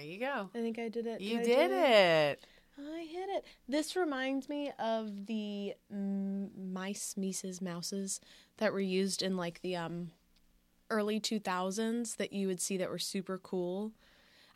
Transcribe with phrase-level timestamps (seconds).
[0.00, 0.48] There you go.
[0.54, 1.20] I think I did it.
[1.20, 2.44] You I did do it.
[2.78, 3.44] I hit it.
[3.68, 8.18] This reminds me of the mm, mice, mices, mouses
[8.56, 10.12] that were used in like the um
[10.88, 13.92] early 2000s that you would see that were super cool.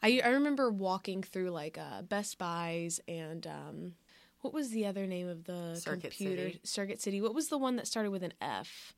[0.03, 3.93] I I remember walking through like uh, Best Buys and um
[4.41, 6.61] what was the other name of the Circuit computer City.
[6.65, 7.21] Circuit City?
[7.21, 8.95] What was the one that started with an F?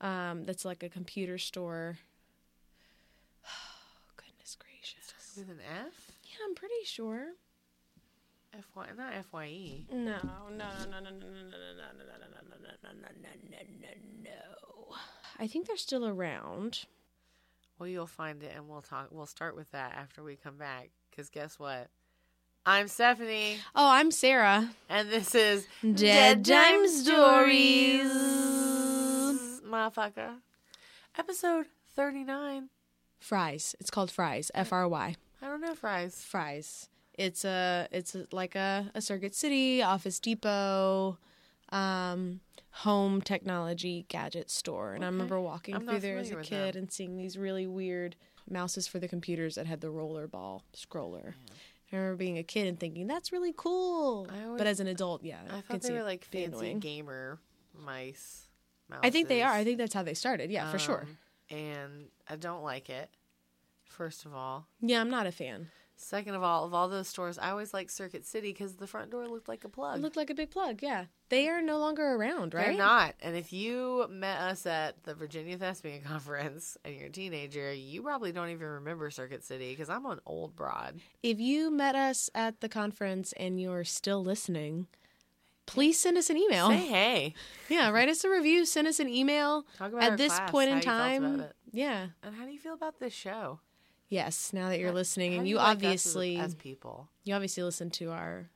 [0.00, 1.98] Um that's like a computer store.
[4.16, 5.06] goodness gracious.
[5.36, 5.92] With an F?
[6.24, 7.32] Yeah, I'm pretty sure.
[8.56, 9.86] F Y not F Y E.
[9.92, 10.16] No, no, no,
[10.50, 11.28] no, no, no, no, no, no, no, no,
[11.92, 13.08] no, no, no, no, no,
[13.50, 13.88] no,
[14.22, 14.96] no.
[15.38, 16.86] I think they're still around.
[17.78, 19.08] Well, you'll find it, and we'll talk.
[19.10, 20.88] We'll start with that after we come back.
[21.10, 21.88] Because guess what?
[22.64, 24.70] I'm Stephanie, Oh, I'm Sarah.
[24.88, 28.10] and this is Dead Time Stories.
[29.62, 30.36] motherfucker.
[31.18, 32.70] Episode thirty-nine.
[33.20, 33.74] Fry's.
[33.80, 34.50] It's called Fry's.
[34.54, 35.16] F R Y.
[35.42, 36.22] I don't know fries.
[36.22, 36.88] Fry's.
[37.14, 41.18] It's a it's a, like a, a Circuit City, Office Depot,
[41.70, 44.92] um, home technology gadget store.
[44.94, 48.16] And I remember walking I'm through there as a kid and seeing these really weird
[48.48, 51.34] mouses for the computers that had the roller ball scroller.
[51.92, 54.26] I remember being a kid and thinking that's really cool.
[54.30, 56.46] I always- but as an adult, yeah, I can thought see they were like fancy
[56.56, 56.80] annoying.
[56.80, 57.38] gamer
[57.74, 58.48] mice.
[59.02, 59.52] I think they are.
[59.52, 60.50] I think that's how they started.
[60.50, 61.02] Yeah, for sure.
[61.50, 63.08] Um, And I don't like it.
[63.88, 64.66] First of all.
[64.80, 65.70] Yeah, I'm not a fan.
[65.98, 69.10] Second of all, of all those stores, I always liked Circuit City because the front
[69.10, 69.98] door looked like a plug.
[69.98, 70.82] It looked like a big plug.
[70.82, 72.66] Yeah, they are no longer around, right?
[72.66, 73.14] They're not.
[73.22, 78.02] And if you met us at the Virginia Thespian Conference and you're a teenager, you
[78.02, 81.00] probably don't even remember Circuit City because I'm an old broad.
[81.22, 84.88] If you met us at the conference and you're still listening,
[85.64, 86.68] please send us an email.
[86.68, 87.34] Say hey.
[87.70, 89.64] Yeah, write us a review, send us an email.
[89.78, 92.08] Talk about At this class, point in time, yeah.
[92.22, 93.60] And how do you feel about this show?
[94.08, 97.08] Yes, now that you're listening and do you like us as- obviously as, people.
[97.24, 98.50] you obviously listened to our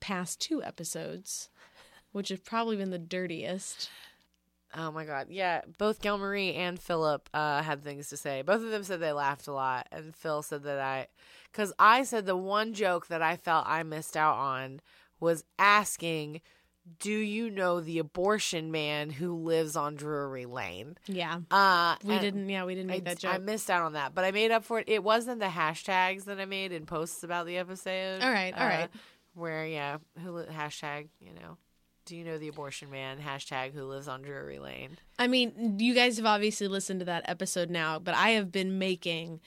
[0.00, 1.48] past two episodes,
[2.12, 3.90] which have probably been the dirtiest.
[4.74, 5.28] Oh my god.
[5.30, 8.42] Yeah, both Gail Marie and Philip uh, had things to say.
[8.42, 11.08] Both of them said they laughed a lot, and Phil said that I,
[11.50, 14.80] because I said the one joke that I felt I missed out on
[15.20, 16.42] was asking,
[16.98, 21.40] "Do you know the abortion man who lives on Drury Lane?" Yeah.
[21.50, 23.34] Uh, We didn't yeah, we didn't I, make that joke.
[23.34, 24.88] I missed out on that, but I made up for it.
[24.88, 28.22] It wasn't the hashtags that I made in posts about the episode.
[28.22, 28.88] All right, all uh, right.
[29.34, 31.56] Where yeah, who hashtag you know.
[32.04, 33.18] Do you know the abortion man?
[33.18, 34.96] Hashtag who lives on Drury Lane.
[35.18, 38.78] I mean, you guys have obviously listened to that episode now, but I have been
[38.78, 39.40] making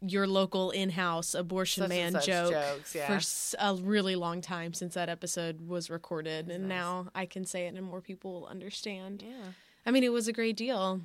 [0.00, 3.18] your local in-house abortion Such man joke jokes, yeah.
[3.18, 6.76] for a really long time since that episode was recorded, and nice.
[6.76, 9.24] now I can say it and more people will understand.
[9.26, 9.52] Yeah.
[9.84, 11.00] I mean, it was a great deal.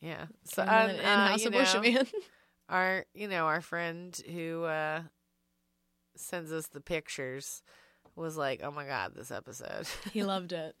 [0.00, 0.26] Yeah.
[0.44, 2.06] So um, an uh, in-house you abortion know, man.
[2.68, 5.02] our you know our friend who uh,
[6.16, 7.62] sends us the pictures
[8.16, 9.86] was like, "Oh my god, this episode!
[10.12, 10.74] he loved it.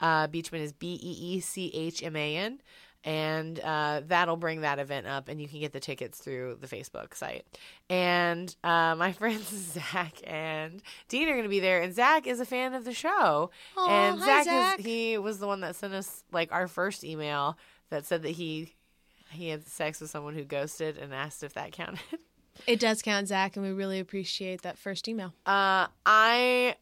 [0.01, 2.61] uh, Beechman is B E E C H M A N.
[3.03, 6.67] And uh, that'll bring that event up, and you can get the tickets through the
[6.67, 7.47] Facebook site.
[7.89, 12.41] And uh, my friends Zach and Dean are going to be there, and Zach is
[12.41, 13.51] a fan of the show.
[13.79, 14.79] Aw, and hi, Zach, Zach.
[14.81, 17.57] Is, he was the one that sent us like our first email
[17.89, 18.75] that said that he
[19.31, 22.01] he had sex with someone who ghosted and asked if that counted.
[22.67, 25.33] It does count, Zach, and we really appreciate that first email.
[25.47, 26.77] Uh, I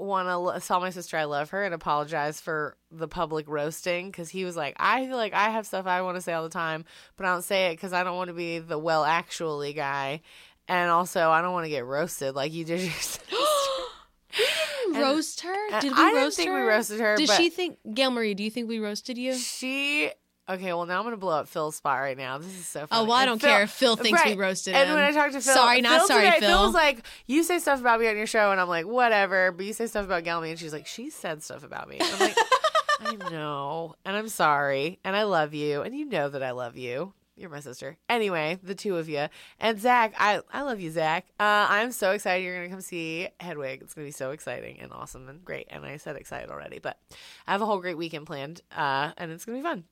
[0.00, 0.28] want
[0.60, 4.44] to tell my sister I love her and apologize for the public roasting because he
[4.44, 6.84] was like, I feel like I have stuff I want to say all the time,
[7.16, 10.20] but I don't say it because I don't want to be the well actually guy.
[10.68, 13.24] And also, I don't want to get roasted like you did yourself.
[14.94, 15.80] roast her?
[15.80, 16.66] Did we I didn't roast think we her?
[16.66, 18.34] roasted her, Did she think Gail Marie?
[18.34, 19.34] Do you think we roasted you?
[19.34, 20.10] She
[20.48, 20.72] okay.
[20.72, 22.38] Well, now I'm gonna blow up Phil's spot right now.
[22.38, 23.02] This is so funny.
[23.02, 24.38] Oh well, I And don't Phil- care if Phil thinks we right.
[24.38, 24.94] roasted And him.
[24.96, 26.48] when I talked to Phil, sorry, not Phil sorry, today, Phil.
[26.50, 29.52] Phil was like, "You say stuff about me on your show," and I'm like, "Whatever."
[29.52, 32.08] But you say stuff about Gelmy, and she's like, "She said stuff about me." And
[32.12, 32.36] I'm like,
[33.00, 36.76] "I know, and I'm sorry, and I love you, and you know that I love
[36.76, 37.96] you." You're my sister.
[38.08, 39.28] Anyway, the two of you
[39.60, 40.12] and Zach.
[40.18, 41.24] I I love you, Zach.
[41.38, 43.80] Uh, I'm so excited you're gonna come see Hedwig.
[43.82, 45.68] It's gonna be so exciting and awesome and great.
[45.70, 46.98] And I said excited already, but
[47.46, 49.84] I have a whole great weekend planned, uh, and it's gonna be fun.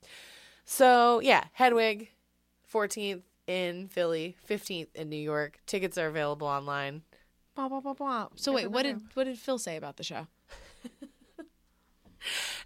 [0.69, 2.09] So yeah, Hedwig,
[2.71, 5.59] 14th in Philly, 15th in New York.
[5.65, 7.03] Tickets are available online.
[7.55, 8.27] Blah, blah, blah, blah.
[8.35, 10.27] So wait, what did what did Phil say about the show?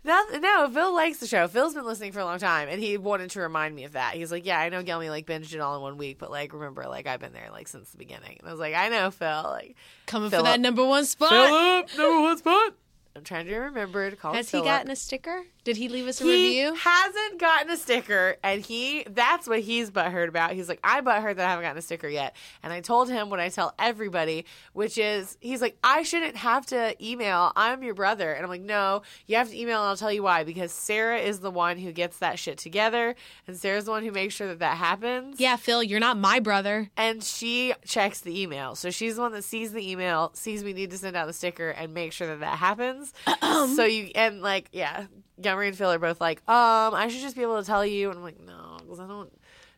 [0.03, 1.47] No, no, Phil likes the show.
[1.47, 4.15] Phil's been listening for a long time, and he wanted to remind me of that.
[4.15, 6.53] He's like, "Yeah, I know Gelmy like binged it all in one week, but like
[6.53, 9.11] remember, like I've been there like since the beginning." And I was like, "I know,
[9.11, 9.43] Phil.
[9.43, 9.75] Like
[10.07, 11.29] Coming for that number one spot.
[11.29, 12.73] Philip, number one spot."
[13.15, 14.33] I'm trying to remember to call.
[14.33, 14.65] Has Philip.
[14.65, 15.43] he gotten a sticker?
[15.63, 16.75] Did he leave us a He review?
[16.75, 20.53] hasn't gotten a sticker, and he that's what he's butthurt about.
[20.53, 22.35] He's like, I butthurt that I haven't gotten a sticker yet.
[22.63, 26.65] And I told him what I tell everybody, which is he's like, I shouldn't have
[26.67, 27.51] to email.
[27.55, 28.31] I'm your brother.
[28.33, 30.43] And I'm like, no, you have to email and I'll tell you why.
[30.43, 33.15] Because Sarah is the one who gets that shit together,
[33.45, 35.39] and Sarah's the one who makes sure that that happens.
[35.39, 36.89] Yeah, Phil, you're not my brother.
[36.97, 38.73] And she checks the email.
[38.75, 41.33] So she's the one that sees the email, sees we need to send out the
[41.33, 43.13] sticker, and make sure that that happens.
[43.41, 45.05] so you, and like, yeah,
[45.41, 48.09] Gumry and Phil are both like, um, I should just be able to tell you.
[48.09, 49.31] And I'm like, no, because I don't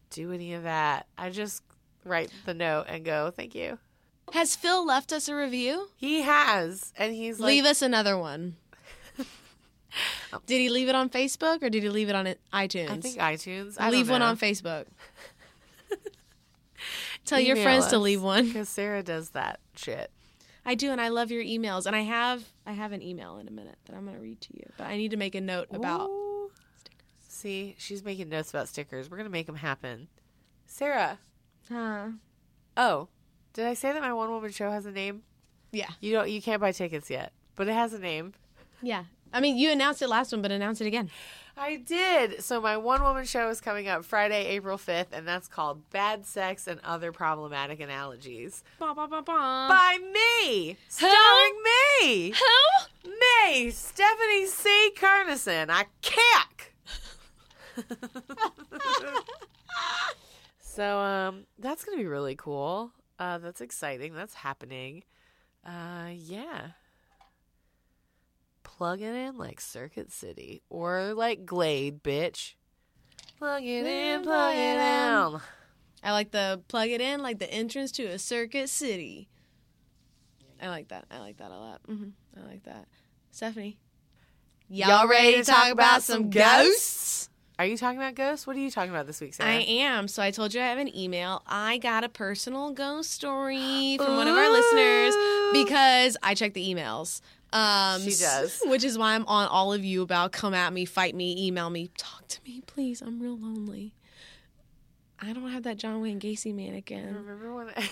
[0.10, 1.08] do any of that.
[1.18, 1.64] I just
[2.06, 3.78] write the note and go, thank you.
[4.34, 5.90] Has Phil left us a review?
[5.96, 6.94] He has.
[6.98, 8.56] And he's like, leave us another one.
[10.46, 12.90] did he leave it on Facebook or did he leave it on iTunes?
[12.90, 13.76] I think iTunes.
[13.80, 14.86] I leave one on Facebook.
[17.26, 18.48] Tell your friends to leave one.
[18.48, 20.10] Because Sarah does that shit.
[20.66, 21.86] I do, and I love your emails.
[21.86, 24.40] And I have I have an email in a minute that I'm going to read
[24.42, 24.64] to you.
[24.78, 26.10] But I need to make a note about.
[26.10, 26.52] Ooh.
[27.28, 29.10] See, she's making notes about stickers.
[29.10, 30.08] We're going to make them happen.
[30.66, 31.20] Sarah.
[31.70, 32.08] Huh.
[32.78, 33.08] Oh,
[33.54, 35.24] did I say that my one woman show has a name?
[35.72, 36.30] Yeah, You don't.
[36.30, 38.34] You can't buy tickets yet, but it has a name.
[38.82, 39.06] yeah.
[39.34, 41.10] I mean, you announced it last one, but announce it again.
[41.58, 42.44] I did.
[42.44, 46.26] So my one woman show is coming up Friday, April fifth, and that's called "Bad
[46.26, 49.68] Sex and Other Problematic Analogies" Ba, ba, ba, ba.
[49.70, 51.56] by me, starring
[52.02, 53.10] me, Who?
[53.10, 54.92] me, Stephanie C.
[54.96, 55.70] Carnison.
[55.70, 56.74] I cack.
[60.60, 62.92] so um, that's gonna be really cool.
[63.20, 64.14] Uh, that's exciting.
[64.16, 65.04] That's happening.
[65.66, 66.70] Uh, yeah.
[68.78, 72.56] Plug it in like Circuit City or like Glade, bitch.
[73.38, 75.42] Plug it in, plug it down.
[76.04, 79.30] I like the plug it in like the entrance to a circuit city.
[80.62, 81.06] I like that.
[81.12, 81.82] I like that a lot.
[81.86, 82.88] hmm I like that.
[83.32, 83.78] Stephanie,
[84.70, 87.30] Y'all ready to talk about some ghosts?
[87.60, 88.48] Are you talking about ghosts?
[88.48, 89.50] What are you talking about this week, Sarah?
[89.52, 90.08] I am.
[90.08, 91.44] So I told you I have an email.
[91.46, 95.16] I got a personal ghost story from one of our listeners
[95.54, 97.22] because I check the emails.
[97.54, 98.60] Um, She does.
[98.66, 101.70] Which is why I'm on all of you about come at me, fight me, email
[101.70, 103.02] me, talk to me, please.
[103.02, 103.94] I'm real lonely.
[105.20, 107.14] I don't have that John Wayne Gacy mannequin.
[107.16, 107.90] Remember when I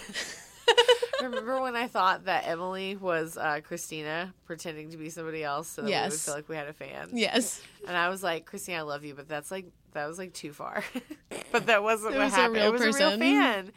[1.22, 5.84] remember when I thought that Emily was uh, Christina pretending to be somebody else so
[5.84, 7.10] that we would feel like we had a fan?
[7.14, 7.62] Yes.
[7.88, 10.52] And I was like, Christina, I love you, but that's like that was like too
[10.54, 10.84] far.
[11.52, 12.58] but that wasn't It what was happened.
[12.58, 13.72] it was a real fan.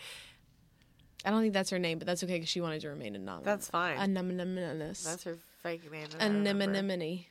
[1.27, 3.45] I don't think that's her name, but that's okay because she wanted to remain anonymous.
[3.47, 3.99] That's fine.
[3.99, 5.05] Anonymous.
[5.05, 6.07] That's her fake name.
[6.11, 6.65] that I remember.
[6.65, 7.27] Anemone.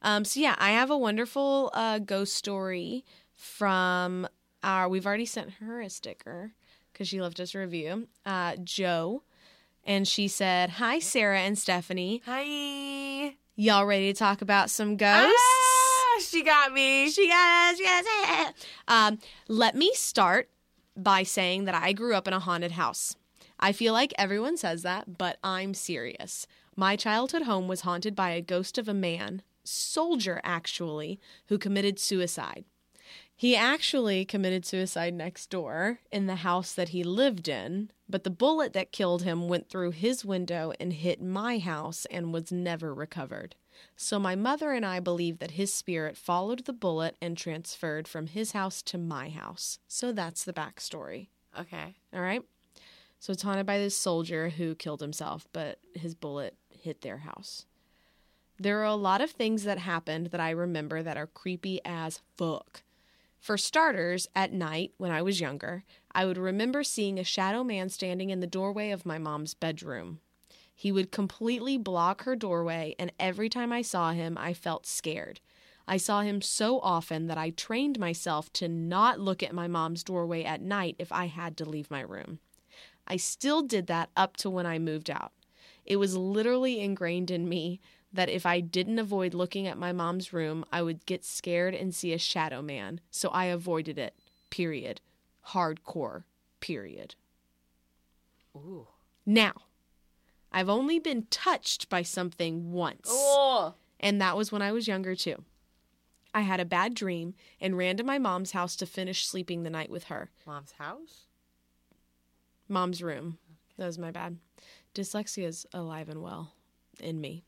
[0.00, 4.26] Um, so yeah, I have a wonderful uh, ghost story from
[4.62, 4.88] our.
[4.88, 6.52] We've already sent her a sticker
[6.92, 8.08] because she left us a review.
[8.24, 9.22] Uh, Joe,
[9.84, 12.22] and she said, "Hi, Sarah and Stephanie.
[12.26, 13.34] Hi.
[13.56, 17.10] Y'all ready to talk about some ghosts?" Ah, she got me.
[17.10, 17.78] She got us.
[17.78, 18.04] She got
[18.46, 18.52] us.
[18.86, 20.48] Um, let me start
[20.96, 23.16] by saying that I grew up in a haunted house.
[23.58, 26.46] I feel like everyone says that, but I'm serious.
[26.78, 31.98] My childhood home was haunted by a ghost of a man, soldier actually, who committed
[31.98, 32.66] suicide.
[33.34, 38.30] He actually committed suicide next door in the house that he lived in, but the
[38.30, 42.94] bullet that killed him went through his window and hit my house and was never
[42.94, 43.56] recovered.
[43.96, 48.28] So my mother and I believe that his spirit followed the bullet and transferred from
[48.28, 49.80] his house to my house.
[49.88, 51.26] So that's the backstory.
[51.58, 51.96] Okay.
[52.14, 52.42] All right.
[53.18, 56.54] So it's haunted by this soldier who killed himself, but his bullet
[56.88, 57.66] hit their house.
[58.58, 62.22] There are a lot of things that happened that I remember that are creepy as
[62.38, 62.82] fuck.
[63.38, 67.90] For starters, at night when I was younger, I would remember seeing a shadow man
[67.90, 70.20] standing in the doorway of my mom's bedroom.
[70.74, 75.40] He would completely block her doorway, and every time I saw him, I felt scared.
[75.86, 80.02] I saw him so often that I trained myself to not look at my mom's
[80.02, 82.38] doorway at night if I had to leave my room.
[83.06, 85.32] I still did that up to when I moved out.
[85.84, 87.80] It was literally ingrained in me
[88.12, 91.94] that if I didn't avoid looking at my mom's room, I would get scared and
[91.94, 93.00] see a shadow man.
[93.10, 94.14] So I avoided it.
[94.50, 95.00] Period.
[95.48, 96.24] Hardcore.
[96.60, 97.14] Period.
[98.56, 98.86] Ooh.
[99.26, 99.52] Now,
[100.50, 103.74] I've only been touched by something once, Oh.
[104.00, 105.44] and that was when I was younger too.
[106.34, 109.70] I had a bad dream and ran to my mom's house to finish sleeping the
[109.70, 110.30] night with her.
[110.46, 111.26] Mom's house?
[112.68, 113.38] Mom's room.
[113.76, 114.38] That was my bad.
[114.94, 116.52] Dyslexia is alive and well
[117.00, 117.42] in me.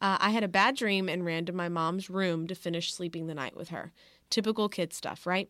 [0.00, 3.26] Uh, I had a bad dream and ran to my mom's room to finish sleeping
[3.26, 3.92] the night with her.
[4.28, 5.48] Typical kid stuff, right?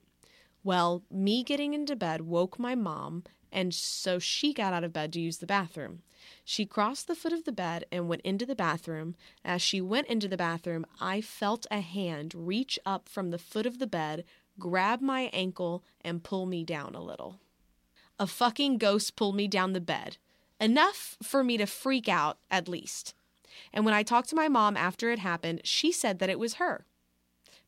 [0.62, 5.12] Well, me getting into bed woke my mom, and so she got out of bed
[5.12, 6.02] to use the bathroom.
[6.44, 9.14] She crossed the foot of the bed and went into the bathroom.
[9.44, 13.66] As she went into the bathroom, I felt a hand reach up from the foot
[13.66, 14.24] of the bed,
[14.58, 17.40] grab my ankle, and pull me down a little
[18.18, 20.16] a fucking ghost pulled me down the bed.
[20.60, 23.14] Enough for me to freak out, at least.
[23.72, 26.54] And when I talked to my mom after it happened, she said that it was
[26.54, 26.86] her.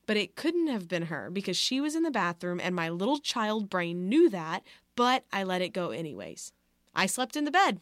[0.07, 3.19] But it couldn't have been her because she was in the bathroom and my little
[3.19, 4.63] child brain knew that,
[4.97, 6.53] but I let it go anyways.
[6.95, 7.81] I slept in the bed.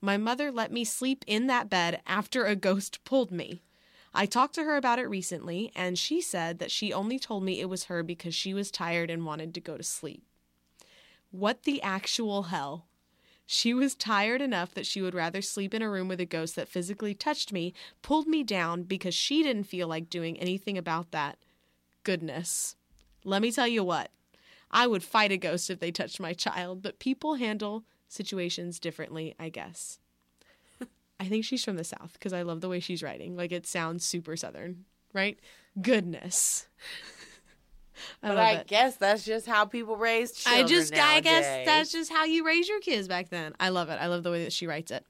[0.00, 3.62] My mother let me sleep in that bed after a ghost pulled me.
[4.12, 7.60] I talked to her about it recently, and she said that she only told me
[7.60, 10.24] it was her because she was tired and wanted to go to sleep.
[11.30, 12.87] What the actual hell?
[13.50, 16.54] She was tired enough that she would rather sleep in a room with a ghost
[16.56, 21.12] that physically touched me, pulled me down because she didn't feel like doing anything about
[21.12, 21.38] that.
[22.02, 22.76] Goodness.
[23.24, 24.10] Let me tell you what.
[24.70, 29.34] I would fight a ghost if they touched my child, but people handle situations differently,
[29.40, 29.98] I guess.
[31.18, 33.34] I think she's from the South because I love the way she's writing.
[33.34, 35.38] Like it sounds super Southern, right?
[35.80, 36.68] Goodness.
[38.22, 38.66] I But I it.
[38.66, 40.64] guess that's just how people raise children.
[40.64, 43.54] I just, I guess that's just how you raise your kids back then.
[43.60, 43.98] I love it.
[44.00, 45.04] I love the way that she writes it.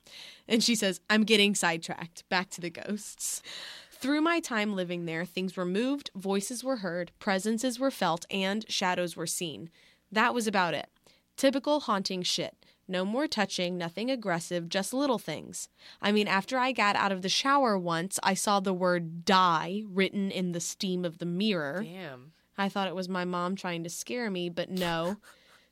[0.46, 2.28] And she says, I'm getting sidetracked.
[2.28, 3.42] Back to the ghosts.
[3.90, 8.64] Through my time living there, things were moved, voices were heard, presences were felt, and
[8.70, 9.70] shadows were seen.
[10.12, 10.88] That was about it.
[11.36, 12.54] Typical haunting shit.
[12.90, 15.68] No more touching, nothing aggressive, just little things.
[16.00, 19.82] I mean, after I got out of the shower once, I saw the word die
[19.86, 21.82] written in the steam of the mirror.
[21.84, 22.32] Damn.
[22.58, 25.18] I thought it was my mom trying to scare me, but no,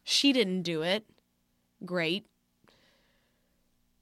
[0.05, 1.05] she didn't do it.
[1.85, 2.26] Great.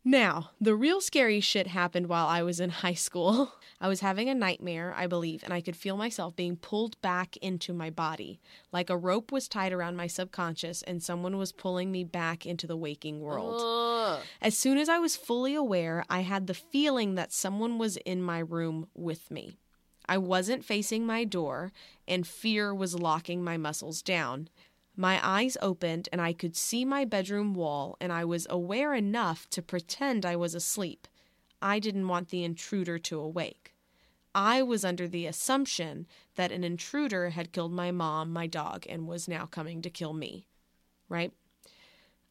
[0.07, 3.55] Now, the real scary shit happened while I was in high school.
[3.81, 7.39] I was having a nightmare, I believe, and I could feel myself being pulled back
[7.39, 8.39] into my body.
[8.71, 12.67] Like a rope was tied around my subconscious and someone was pulling me back into
[12.67, 13.63] the waking world.
[13.65, 14.23] Ugh.
[14.43, 18.23] As soon as I was fully aware, I had the feeling that someone was in
[18.23, 19.57] my room with me.
[20.07, 21.73] I wasn't facing my door,
[22.07, 24.49] and fear was locking my muscles down.
[24.97, 29.49] My eyes opened, and I could see my bedroom wall, and I was aware enough
[29.51, 31.09] to pretend I was asleep.
[31.61, 33.75] I didn't want the intruder to awake.
[34.35, 39.07] I was under the assumption that an intruder had killed my mom, my dog, and
[39.07, 40.47] was now coming to kill me.
[41.09, 41.33] Right?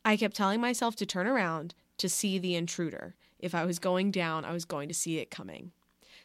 [0.06, 3.16] I kept telling myself to turn around to see the intruder.
[3.40, 5.72] If I was going down, I was going to see it coming.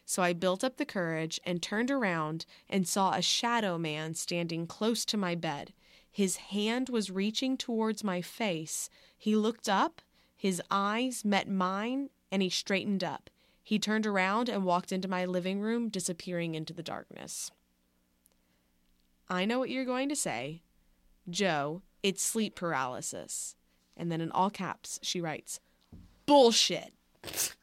[0.09, 4.65] So I built up the courage and turned around and saw a shadow man standing
[4.65, 5.71] close to my bed.
[6.11, 8.89] His hand was reaching towards my face.
[9.15, 10.01] He looked up,
[10.35, 13.29] his eyes met mine, and he straightened up.
[13.63, 17.51] He turned around and walked into my living room, disappearing into the darkness.
[19.29, 20.63] I know what you're going to say.
[21.29, 23.55] Joe, it's sleep paralysis.
[23.95, 25.59] And then in all caps, she writes,
[26.25, 26.95] Bullshit.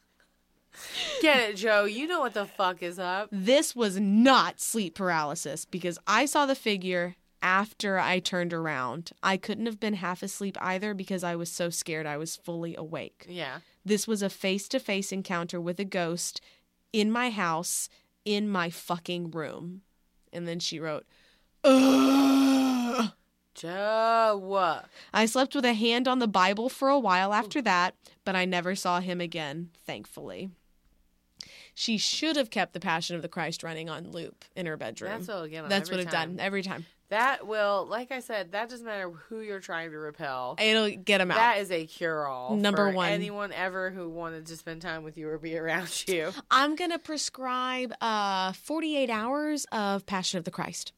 [1.21, 1.85] Get it, Joe.
[1.85, 3.29] You know what the fuck is up.
[3.31, 9.11] This was not sleep paralysis because I saw the figure after I turned around.
[9.21, 12.75] I couldn't have been half asleep either because I was so scared I was fully
[12.75, 13.25] awake.
[13.29, 13.59] Yeah.
[13.85, 16.41] This was a face to face encounter with a ghost
[16.91, 17.89] in my house,
[18.25, 19.81] in my fucking room.
[20.33, 21.05] And then she wrote,
[21.63, 23.11] Ugh.
[23.57, 24.81] Joe.
[25.13, 28.45] I slept with a hand on the Bible for a while after that, but I
[28.45, 30.51] never saw him again, thankfully.
[31.79, 35.11] She should have kept the Passion of the Christ running on loop in her bedroom.
[35.11, 35.69] That's what.
[35.69, 36.87] That's what I've done every time.
[37.09, 40.55] That will, like I said, that doesn't matter who you're trying to repel.
[40.59, 41.37] It'll get them out.
[41.37, 42.55] That is a cure all.
[42.55, 43.11] Number for one.
[43.11, 46.31] Anyone ever who wanted to spend time with you or be around you.
[46.49, 50.93] I'm gonna prescribe uh 48 hours of Passion of the Christ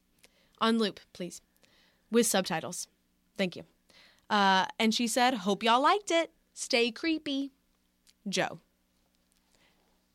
[0.62, 1.42] on loop, please,
[2.10, 2.88] with subtitles.
[3.36, 3.64] Thank you.
[4.30, 6.32] Uh, and she said, "Hope y'all liked it.
[6.54, 7.52] Stay creepy,
[8.26, 8.60] Joe."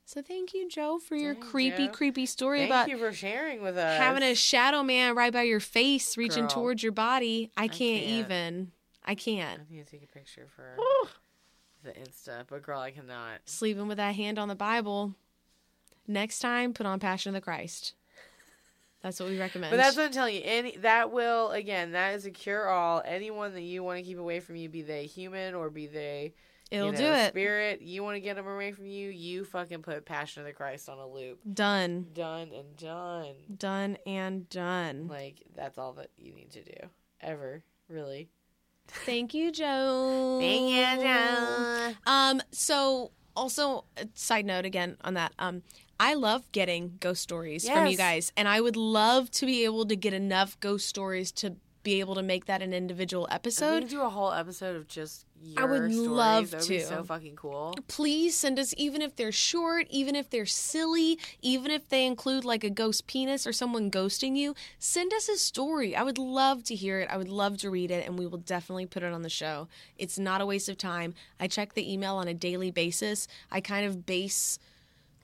[0.07, 1.91] So thank you, Joe, for your Dang, creepy, Joe.
[1.93, 3.97] creepy story Thank about you for sharing with us.
[3.97, 6.51] having a shadow man right by your face, reaching Girl.
[6.51, 7.49] towards your body.
[7.57, 8.05] I can't, can't.
[8.05, 8.71] even.
[9.03, 9.61] I can't.
[9.61, 11.09] I need to take a picture for oh.
[11.83, 13.39] the Insta, but girl, I cannot.
[13.45, 15.15] Sleeping with that hand on the Bible.
[16.07, 17.95] Next time, put on Passion of the Christ.
[19.01, 19.71] That's what we recommend.
[19.71, 20.41] But that's what I'm telling you.
[20.43, 23.01] Any that will again, that is a cure all.
[23.05, 26.33] Anyone that you want to keep away from you, be they human or be they
[26.71, 27.29] It'll you know, do it.
[27.29, 30.53] Spirit, you want to get them away from you, you fucking put Passion of the
[30.53, 31.39] Christ on a loop.
[31.53, 32.07] Done.
[32.13, 33.35] Done and done.
[33.55, 35.07] Done and done.
[35.07, 36.87] Like that's all that you need to do.
[37.21, 38.29] Ever, really.
[38.87, 40.39] Thank you, Joe.
[40.41, 41.93] Thank you, Joe.
[42.07, 45.33] Um, so also uh, side note again on that.
[45.37, 45.61] Um,
[45.99, 49.85] I love getting ghost stories from you guys, and I would love to be able
[49.85, 53.79] to get enough ghost stories to be able to make that an individual we episode.
[53.83, 55.97] could do a whole episode of just your I would stories.
[56.09, 56.85] love that would Be to.
[56.85, 57.75] so fucking cool.
[57.87, 62.43] Please send us, even if they're short, even if they're silly, even if they include
[62.43, 65.95] like a ghost penis or someone ghosting you, send us a story.
[65.95, 67.09] I would love to hear it.
[67.11, 69.67] I would love to read it, and we will definitely put it on the show.
[69.97, 71.13] It's not a waste of time.
[71.39, 73.27] I check the email on a daily basis.
[73.51, 74.57] I kind of base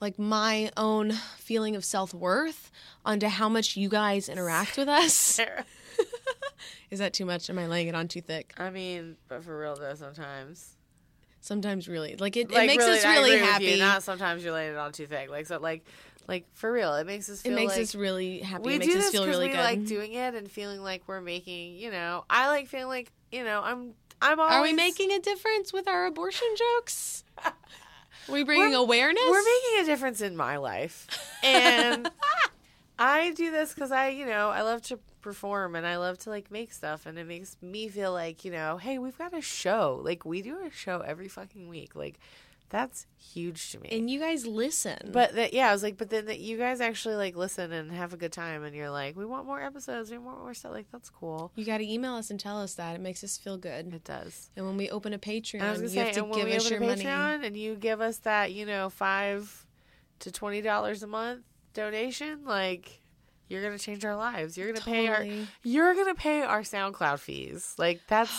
[0.00, 2.70] like my own feeling of self worth
[3.04, 5.40] onto how much you guys interact with us.
[6.90, 7.48] Is that too much?
[7.50, 8.52] Am I laying it on too thick?
[8.58, 10.76] I mean, but for real though, sometimes.
[11.40, 13.78] Sometimes, really, like it, Like, it makes us really agree with happy.
[13.80, 15.28] Not sometimes you're laying it on too thick.
[15.28, 15.84] Like so, like,
[16.28, 18.62] like for real, it makes us it makes like us really happy.
[18.62, 19.58] we it makes do us this feel really we good.
[19.58, 21.74] like doing it and feeling like we're making.
[21.74, 23.94] You know, I like feeling like you know I'm.
[24.24, 24.54] I'm always.
[24.54, 27.24] Are we making a difference with our abortion jokes?
[27.44, 27.52] Are
[28.32, 29.24] we bringing We're- awareness?
[29.28, 31.08] We're making a difference in my life,
[31.42, 32.08] and
[33.00, 36.30] I do this because I, you know, I love to perform and I love to
[36.30, 39.40] like make stuff, and it makes me feel like, you know, hey, we've got a
[39.40, 40.00] show.
[40.04, 41.94] Like we do a show every fucking week.
[41.94, 42.18] Like
[42.68, 43.90] that's huge to me.
[43.92, 45.10] and you guys listen.
[45.12, 47.92] but that, yeah, I was like, but then that you guys actually like listen and
[47.92, 50.72] have a good time, and you're like, we want more episodes, we want more stuff.
[50.72, 51.52] Like that's cool.
[51.54, 52.94] you got to email us and tell us that.
[52.96, 53.92] It makes us feel good.
[53.92, 54.50] It does.
[54.56, 56.48] And when we open a Patreon, And I was gonna you say, have to give
[56.48, 57.04] us your money.
[57.04, 59.66] Patreon and you give us that, you know, five
[60.20, 61.42] to twenty dollars a month
[61.74, 63.01] donation, like
[63.52, 64.56] you're gonna change our lives.
[64.58, 65.24] You're gonna pay our
[65.62, 67.74] you're gonna pay our SoundCloud fees.
[67.78, 68.32] Like that's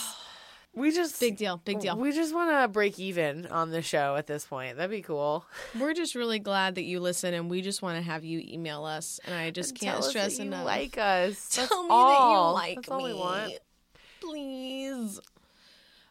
[0.74, 1.60] we just Big deal.
[1.64, 1.96] Big deal.
[1.96, 4.76] We just want to break even on the show at this point.
[4.76, 5.46] That'd be cool.
[5.78, 8.84] We're just really glad that you listen, and we just want to have you email
[8.84, 9.20] us.
[9.24, 10.66] And I just And can't tell us stress enough.
[10.66, 11.48] like us.
[11.54, 12.08] Tell That's me all.
[12.08, 13.04] that you like That's all me.
[13.04, 13.52] we want.
[14.20, 15.20] Please.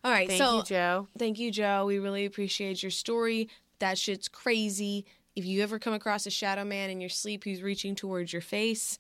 [0.04, 0.28] All right.
[0.28, 1.08] Thank so you, Joe.
[1.18, 1.86] Thank you, Joe.
[1.86, 3.50] We really appreciate your story.
[3.80, 5.06] That shit's crazy.
[5.36, 8.42] If you ever come across a shadow man in your sleep who's reaching towards your
[8.42, 8.98] face,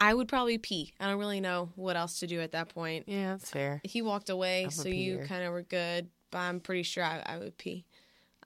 [0.00, 0.92] I would probably pee.
[1.00, 3.04] I don't really know what else to do at that point.
[3.08, 3.80] Yeah, that's fair.
[3.82, 7.22] He walked away, I'm so you kind of were good, but I'm pretty sure I,
[7.24, 7.84] I would pee.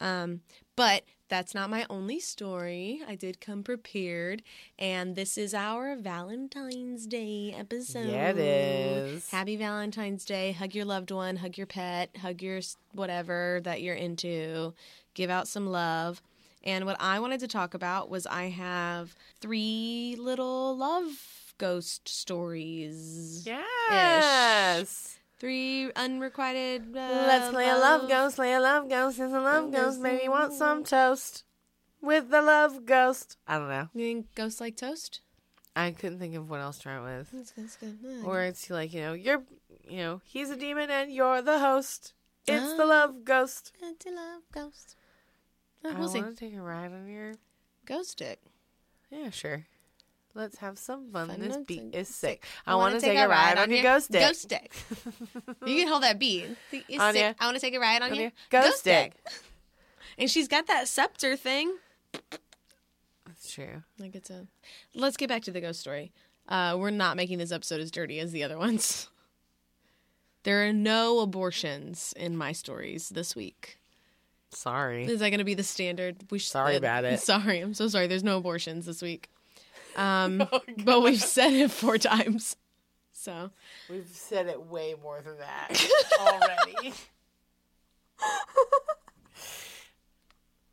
[0.01, 0.41] Um,
[0.77, 3.03] but that's not my only story.
[3.07, 4.43] I did come prepared,
[4.79, 8.09] and this is our Valentine's Day episode.
[8.09, 9.31] Yeah, it is.
[9.31, 10.53] Happy Valentine's Day.
[10.53, 12.61] Hug your loved one, hug your pet, hug your
[12.93, 14.73] whatever that you're into.
[15.15, 16.23] Give out some love.
[16.63, 23.43] And what I wanted to talk about was I have three little love ghost stories.
[23.47, 25.19] Yes.
[25.39, 26.95] Three unrequited.
[26.95, 30.01] Uh, Let's play a love ghost, play a love ghost, it's a love ghost.
[30.01, 31.45] Maybe you want some toast
[32.03, 33.39] with the love ghost.
[33.49, 33.89] I don't know.
[33.95, 35.21] You think ghosts like toast?
[35.75, 37.31] I couldn't think of what else to try with.
[37.31, 37.65] That's good.
[37.65, 37.99] That's good.
[38.23, 39.43] Uh, Or it's like, you know, you're,
[39.89, 42.13] you know, he's a demon and you're the host.
[42.47, 42.87] It's the Ah.
[42.87, 43.73] love ghost.
[44.01, 44.97] to love ghost.
[45.85, 46.21] I we'll see.
[46.21, 47.35] want to take a ride on your.
[47.87, 48.41] Ghost stick.
[49.11, 49.67] Yeah, sure.
[50.35, 51.29] Let's have some fun.
[51.29, 52.45] Fun this beat is sick.
[52.67, 54.21] I I want to take, a ride on your ghost stick.
[54.21, 54.73] Ghost stick.
[55.67, 56.47] you can hold that beat.
[56.73, 57.23] It's On sick.
[57.23, 57.33] ya.
[57.41, 59.15] I want to take a ride on, On your your ghost stick.
[60.19, 61.73] And she's got that scepter thing.
[63.27, 63.85] That's true.
[63.99, 64.47] Like it's a.
[64.95, 66.13] Let's get back to the ghost story.
[66.47, 69.09] Uh, we're not making this episode as dirty as the other ones.
[70.43, 73.79] There are no abortions in my stories this week.
[74.53, 75.05] Sorry.
[75.07, 76.17] Is that going to be the standard?
[76.31, 77.21] We should, Sorry about it.
[77.21, 78.07] Sorry, I'm so sorry.
[78.07, 79.29] There's no abortions this week.
[79.97, 82.57] Um, Oh, but we've said it four times.
[83.13, 83.51] So
[83.91, 85.69] We've said it way more than that
[86.21, 86.93] already.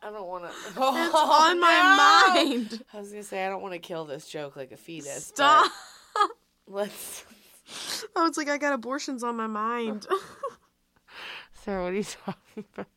[0.04, 0.50] I don't want to.
[0.50, 2.84] it's on my mind.
[2.94, 5.26] I was gonna say I don't want to kill this joke like a fetus.
[5.26, 5.72] Stop.
[6.68, 7.26] Let's
[8.16, 10.06] I was like, I got abortions on my mind.
[11.66, 12.88] Sarah, what are you talking about?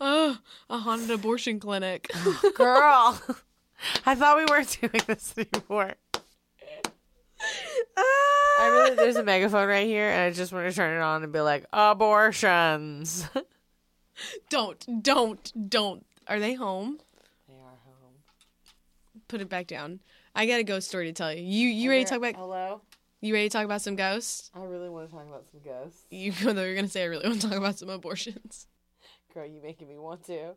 [0.00, 0.38] Oh,
[0.70, 2.10] a haunted abortion clinic.
[2.54, 3.20] Girl,
[4.06, 5.94] I thought we weren't doing this anymore.
[7.96, 11.22] I really, there's a megaphone right here, and I just want to turn it on
[11.22, 13.28] and be like, abortions.
[14.50, 16.04] don't, don't, don't.
[16.26, 16.98] Are they home?
[17.48, 18.14] They are home.
[19.28, 20.00] Put it back down.
[20.34, 21.42] I got a ghost story to tell you.
[21.42, 22.80] You you ready to talk about Hello?
[23.20, 24.50] you ready to talk about some ghosts?
[24.54, 26.04] I really want to talk about some ghosts.
[26.10, 28.66] You though you're gonna say I really want to talk about some abortions.
[29.38, 30.50] Girl, you making me want to.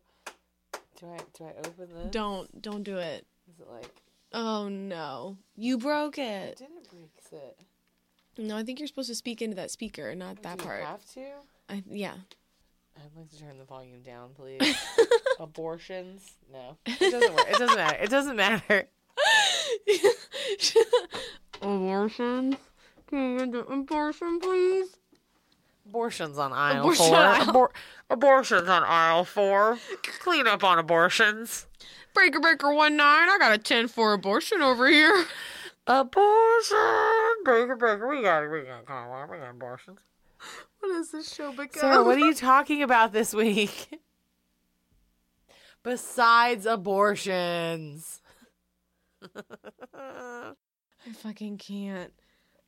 [0.99, 2.09] Do I do I open this?
[2.09, 3.27] Don't don't do it.
[3.47, 3.91] Is it like
[4.33, 5.37] Oh no.
[5.55, 6.57] You broke I it.
[6.57, 7.59] didn't break it?
[8.39, 10.83] No, I think you're supposed to speak into that speaker, not that Do you part.
[10.83, 11.21] have to?
[11.69, 12.13] I, yeah.
[12.97, 14.75] I'd like to turn the volume down, please.
[15.39, 16.31] Abortions?
[16.51, 16.77] No.
[16.87, 17.47] It doesn't work.
[17.51, 17.97] It doesn't matter.
[18.03, 18.87] It doesn't matter.
[21.61, 22.55] Abortions?
[23.07, 24.87] Can you do abortion, please?
[25.85, 27.15] Abortions on aisle Abortion four.
[27.17, 27.45] aisle.
[27.47, 27.69] Abor-
[28.11, 29.79] abortions on aisle four.
[30.19, 31.65] Clean up on abortions.
[32.13, 33.29] Breaker breaker one nine.
[33.29, 35.25] I got a ten for abortion over here.
[35.87, 36.77] Abortion.
[37.43, 38.07] Breaker, breaker.
[38.07, 38.49] We got.
[38.51, 39.31] We got it.
[39.31, 39.99] We got abortions.
[40.79, 41.79] What is this show become?
[41.79, 43.99] Sarah, what are you talking about this week?
[45.83, 48.21] Besides abortions.
[49.95, 50.53] I
[51.13, 52.13] fucking can't.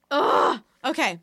[0.10, 0.60] Ugh.
[0.86, 1.20] Okay.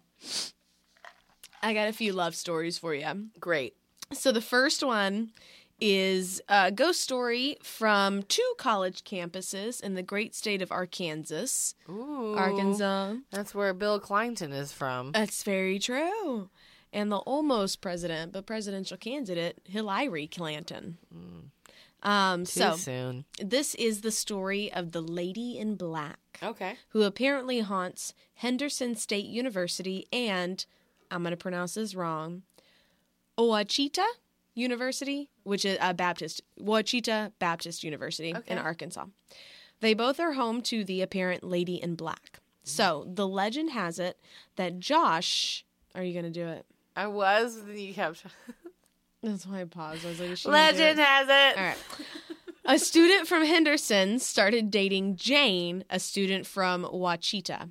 [1.63, 3.29] I got a few love stories for you.
[3.39, 3.75] Great.
[4.13, 5.31] So the first one
[5.81, 11.75] is a ghost story from two college campuses in the great state of Arkansas.
[11.89, 12.35] Ooh.
[12.37, 13.15] Arkansas.
[13.31, 15.13] That's where Bill Clinton is from.
[15.13, 16.51] That's very true.
[16.93, 20.99] And the almost president, but presidential candidate, Hillary Clinton.
[22.03, 23.25] Um, Too so soon.
[23.41, 26.75] this is the story of the Lady in Black, Okay.
[26.89, 30.65] who apparently haunts Henderson State University and
[31.13, 32.43] I'm going to pronounce this wrong,
[33.39, 34.05] Ouachita
[34.55, 38.53] University, which is a Baptist, Ouachita Baptist University Okay.
[38.53, 39.07] in Arkansas.
[39.81, 42.41] They both are home to the apparent Lady in Black.
[42.63, 44.19] So the legend has it
[44.57, 45.65] that Josh,
[45.95, 46.67] are you going to do it?
[46.95, 48.25] I was, but then you kept.
[49.23, 50.05] That's why I paused.
[50.05, 50.47] I was like, do it?
[50.47, 51.59] Legend has it.
[51.59, 51.77] All right.
[52.67, 57.71] A student from Henderson started dating Jane, a student from Ouachita.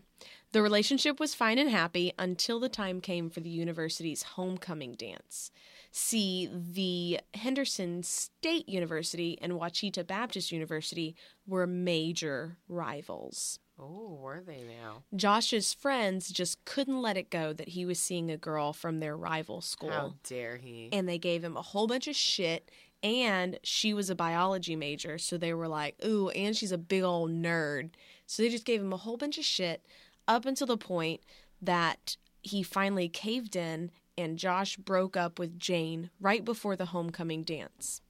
[0.52, 5.52] The relationship was fine and happy until the time came for the university's homecoming dance.
[5.92, 13.60] See, the Henderson State University and Ouachita Baptist University were major rivals.
[13.82, 15.04] Oh, were they now?
[15.16, 19.16] Josh's friends just couldn't let it go that he was seeing a girl from their
[19.16, 20.90] rival school How dare he?
[20.92, 22.70] and they gave him a whole bunch of shit.
[23.02, 27.02] And she was a biology major, so they were like, "Ooh, and she's a big
[27.04, 27.92] old nerd."
[28.26, 29.86] So they just gave him a whole bunch of shit
[30.30, 31.20] up until the point
[31.62, 37.44] that he finally caved in, and Josh broke up with Jane right before the homecoming
[37.44, 38.02] dance.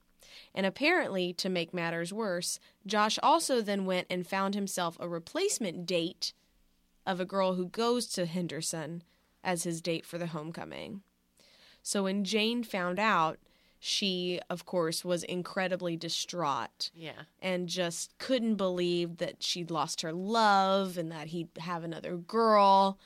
[0.54, 5.86] And apparently, to make matters worse, Josh also then went and found himself a replacement
[5.86, 6.32] date
[7.06, 9.02] of a girl who goes to Henderson
[9.42, 11.02] as his date for the homecoming.
[11.82, 13.38] So when Jane found out,
[13.82, 17.22] she, of course, was incredibly distraught Yeah.
[17.40, 22.98] and just couldn't believe that she'd lost her love and that he'd have another girl.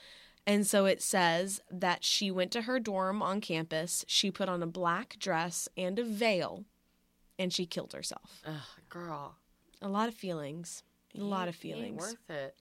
[0.47, 4.63] And so it says that she went to her dorm on campus, she put on
[4.63, 6.65] a black dress and a veil,
[7.39, 8.43] and she killed herself.
[8.45, 8.55] Ugh,
[8.89, 9.37] girl.
[9.81, 10.83] A lot of feelings.
[11.17, 12.01] A lot of ain't feelings.
[12.01, 12.57] worth it.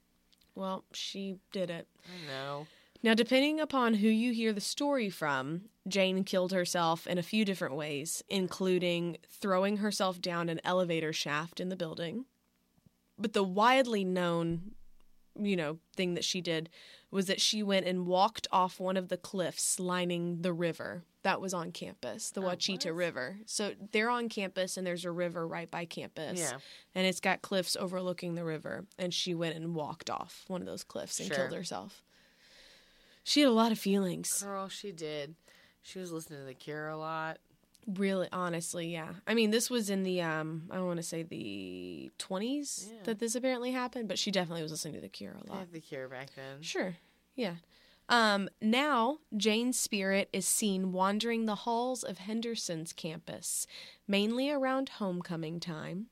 [0.56, 1.88] Well, she did it.
[2.06, 2.68] I know.
[3.02, 7.44] Now, depending upon who you hear the story from, Jane killed herself in a few
[7.44, 12.26] different ways, including throwing herself down an elevator shaft in the building.
[13.18, 14.72] But the widely known,
[15.38, 16.70] you know, thing that she did
[17.12, 21.40] was that she went and walked off one of the cliffs lining the river that
[21.40, 22.96] was on campus, the Oh, Ouachita what?
[22.98, 23.38] River.
[23.46, 26.40] So they're on campus and there's a river right by campus.
[26.40, 26.58] Yeah.
[26.96, 28.86] And it's got cliffs overlooking the river.
[28.98, 31.36] And she went and walked off one of those cliffs and Sure.
[31.38, 32.02] killed herself.
[33.24, 34.42] She had a lot of feelings.
[34.44, 35.36] Girl, she did.
[35.84, 37.38] She was listening to The Cure a lot.
[37.86, 39.10] Really, honestly, yeah.
[39.28, 43.00] I mean, this was in the um, I don't want to say the twenties Yeah.
[43.04, 45.60] that this apparently happened, but she definitely was listening to The Cure a lot.
[45.60, 46.62] had The Cure back then.
[46.62, 46.96] Sure,
[47.36, 47.56] yeah.
[48.10, 53.66] Um, now Jane's spirit is seen wandering the halls of Henderson's campus,
[54.08, 56.08] mainly around homecoming time.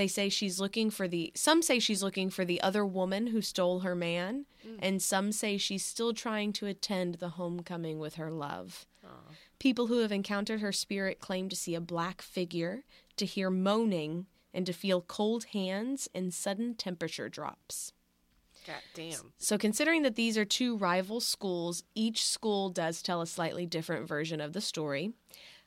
[0.00, 3.42] They say she's looking for the some say she's looking for the other woman who
[3.42, 4.78] stole her man, mm.
[4.78, 8.86] and some say she's still trying to attend the homecoming with her love.
[9.04, 9.34] Aw.
[9.58, 12.84] People who have encountered her spirit claim to see a black figure,
[13.18, 17.92] to hear moaning, and to feel cold hands and sudden temperature drops.
[18.66, 19.34] God damn.
[19.36, 24.08] So, considering that these are two rival schools, each school does tell a slightly different
[24.08, 25.12] version of the story.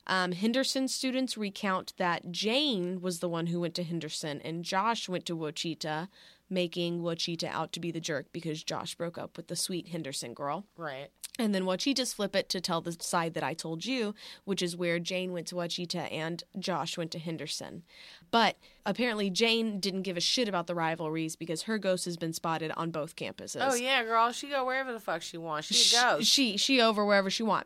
[0.06, 5.08] Um, Henderson students recount that Jane was the one who went to Henderson and Josh
[5.08, 6.08] went to Wichita,
[6.50, 10.34] making Wichita out to be the jerk because Josh broke up with the sweet Henderson
[10.34, 10.66] girl.
[10.78, 11.10] Right.
[11.40, 14.14] And then Ouachitas flip it to tell the side that I told you,
[14.44, 17.82] which is where Jane went to Ouachita and Josh went to Henderson.
[18.30, 22.34] But apparently Jane didn't give a shit about the rivalries because her ghost has been
[22.34, 23.62] spotted on both campuses.
[23.62, 24.32] Oh yeah, girl.
[24.32, 25.70] She go wherever the fuck she wants.
[25.70, 26.28] She Sh- goes.
[26.28, 27.66] She she over wherever she want.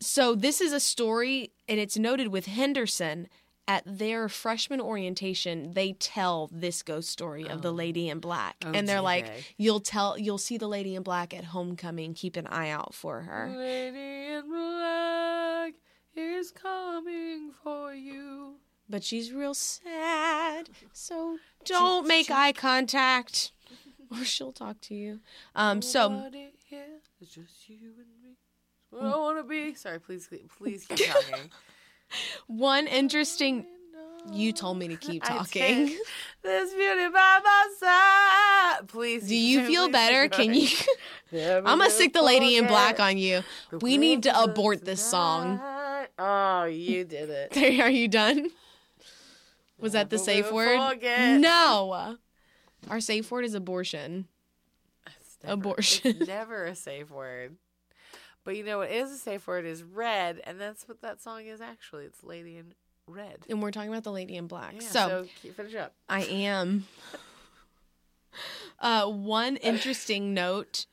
[0.00, 3.28] So this is a story, and it's noted with Henderson
[3.66, 5.72] at their freshman orientation.
[5.72, 9.80] They tell this ghost story of the lady in black, Oh, and they're like, "You'll
[9.80, 12.12] tell, you'll see the lady in black at homecoming.
[12.14, 15.74] Keep an eye out for her." Lady in black
[16.14, 18.56] is coming for you.
[18.86, 23.52] But she's real sad, so don't make eye contact,
[24.10, 25.20] or she'll talk to you.
[25.54, 26.50] Um, so Nobody
[28.94, 29.08] it's just you and me.
[29.10, 29.74] What I want to be.
[29.74, 30.28] Sorry, please,
[30.58, 31.50] please keep talking.
[32.46, 33.66] one interesting.
[34.32, 35.94] You told me to keep talking.
[36.42, 38.88] This beauty by my side.
[38.88, 39.28] Please.
[39.28, 40.28] Do you feel better?
[40.28, 40.68] Can you?
[41.32, 43.42] I'm gonna stick the lady in black on you.
[43.82, 45.60] We need to abort this song.
[46.18, 47.50] Oh, you did it.
[47.54, 48.48] There, are you done?
[49.78, 50.78] Was that the safe word?
[51.02, 52.16] No.
[52.88, 54.28] Our safe word is abortion.
[55.42, 56.16] Never- Abortion.
[56.26, 57.56] Never a safe word.
[58.44, 61.46] But you know what is a safe word is red, and that's what that song
[61.46, 62.04] is actually.
[62.04, 62.74] It's Lady in
[63.06, 63.46] Red.
[63.48, 64.74] And we're talking about the lady in black.
[64.74, 65.94] Yeah, so, so keep, finish up.
[66.08, 66.86] I am.
[68.80, 70.86] Uh, one interesting note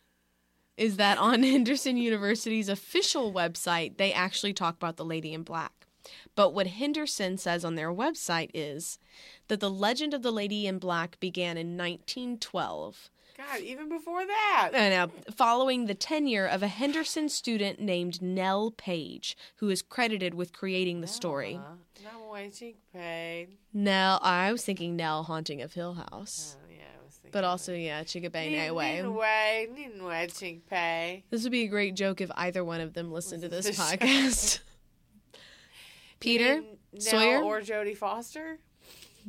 [0.77, 5.87] is that on Henderson University's official website, they actually talk about the lady in black.
[6.35, 8.99] But what Henderson says on their website is
[9.47, 13.09] that the legend of the lady in black began in 1912
[13.49, 14.71] God, even before that.
[14.73, 15.12] I know.
[15.36, 21.01] Following the tenure of a Henderson student named Nell Page, who is credited with creating
[21.01, 21.56] the story.
[21.56, 23.58] Uh, no waiting pain.
[23.73, 26.58] Nell, I was thinking Nell Haunting of Hill House.
[26.60, 27.32] Oh, yeah, I was thinking.
[27.32, 29.01] But also, yeah, Chickabay Need Way.
[29.04, 29.67] way,
[30.01, 31.23] waiting pay.
[31.30, 34.60] This would be a great joke if either one of them listened to this podcast.
[36.19, 36.62] Peter?
[36.93, 37.41] Nell Sawyer?
[37.43, 38.60] or Jodie Foster?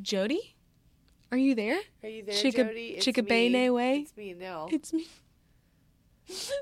[0.01, 0.55] Jody?
[1.33, 1.81] Are you there?
[2.03, 2.99] Are you there, Chicka- Jodie?
[2.99, 3.71] It's me.
[3.71, 3.99] way?
[4.01, 4.68] It's me, Nell.
[4.71, 5.07] It's me.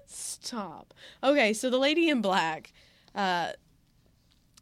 [0.06, 0.94] Stop.
[1.24, 2.72] Okay, so the lady in black,
[3.16, 3.50] uh,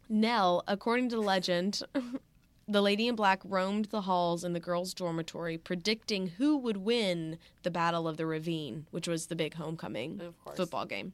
[0.09, 1.83] Nell, according to legend,
[2.68, 7.38] the lady in black roamed the halls in the girls' dormitory, predicting who would win
[7.62, 11.12] the Battle of the Ravine, which was the big homecoming football game.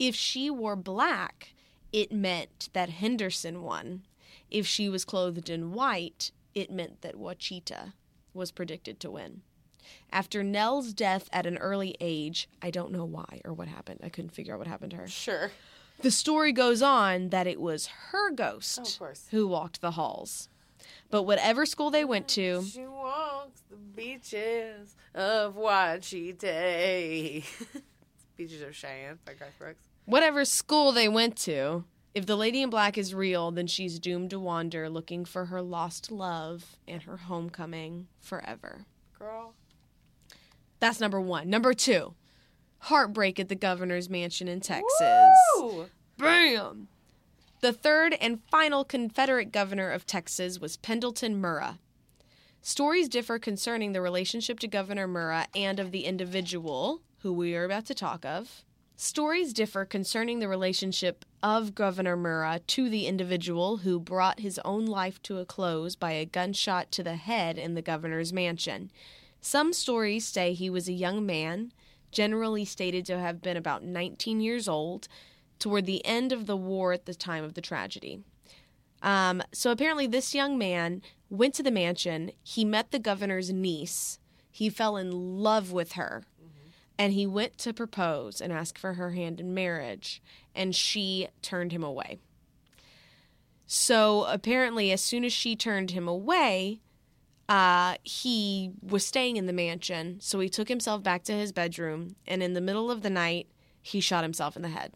[0.00, 1.54] If she wore black,
[1.92, 4.02] it meant that Henderson won.
[4.50, 7.92] If she was clothed in white, it meant that Ouachita
[8.36, 9.42] was predicted to win.
[10.12, 14.00] After Nell's death at an early age, I don't know why or what happened.
[14.02, 15.08] I couldn't figure out what happened to her.
[15.08, 15.50] Sure.
[16.02, 20.48] The story goes on that it was her ghost Oh, who walked the halls.
[21.10, 27.42] But whatever school they went to, She walks the beaches of Ouachita.
[28.36, 29.84] beaches of Cheyenne by Garth Brooks.
[30.04, 31.84] whatever school they went to,
[32.16, 35.60] if the lady in black is real, then she's doomed to wander looking for her
[35.60, 38.86] lost love and her homecoming forever.
[39.18, 39.52] Girl.
[40.80, 41.50] That's number one.
[41.50, 42.14] Number two,
[42.78, 45.36] heartbreak at the governor's mansion in Texas.
[45.58, 45.90] Woo!
[46.16, 46.88] Bam!
[47.60, 51.76] The third and final Confederate governor of Texas was Pendleton Murrah.
[52.62, 57.64] Stories differ concerning the relationship to Governor Murrah and of the individual who we are
[57.64, 58.64] about to talk of.
[58.98, 64.86] Stories differ concerning the relationship of Governor Murrah to the individual who brought his own
[64.86, 68.90] life to a close by a gunshot to the head in the governor's mansion.
[69.42, 71.72] Some stories say he was a young man,
[72.10, 75.08] generally stated to have been about 19 years old,
[75.58, 78.20] toward the end of the war at the time of the tragedy.
[79.02, 82.32] Um, so apparently, this young man went to the mansion.
[82.42, 84.18] He met the governor's niece.
[84.50, 85.10] He fell in
[85.42, 86.24] love with her.
[86.98, 90.22] And he went to propose and ask for her hand in marriage.
[90.54, 92.18] And she turned him away.
[93.66, 96.80] So apparently, as soon as she turned him away,
[97.48, 100.18] uh, he was staying in the mansion.
[100.20, 102.16] So he took himself back to his bedroom.
[102.26, 103.48] And in the middle of the night,
[103.82, 104.92] he shot himself in the head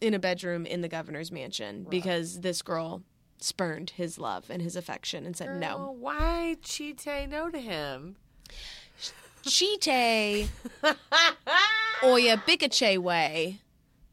[0.00, 3.02] in a bedroom in the governor's mansion because this girl
[3.38, 5.76] spurned his love and his affection and said no.
[5.76, 5.96] Girl,
[6.64, 8.16] she Cheetah no to him?
[9.46, 10.48] Cheetah
[12.02, 13.60] oya bikache way.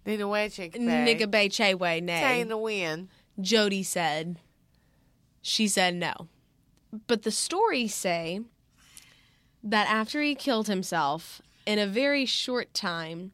[0.06, 0.74] Need a way, chick.
[0.74, 2.42] Nigga bay che way nay.
[2.42, 3.10] in the win.
[3.40, 4.38] Jody said.
[5.42, 6.28] She said no.
[7.08, 8.42] But the stories say
[9.64, 13.32] that after he killed himself, in a very short time,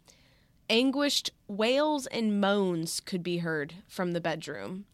[0.70, 4.86] anguished wails and moans could be heard from the bedroom.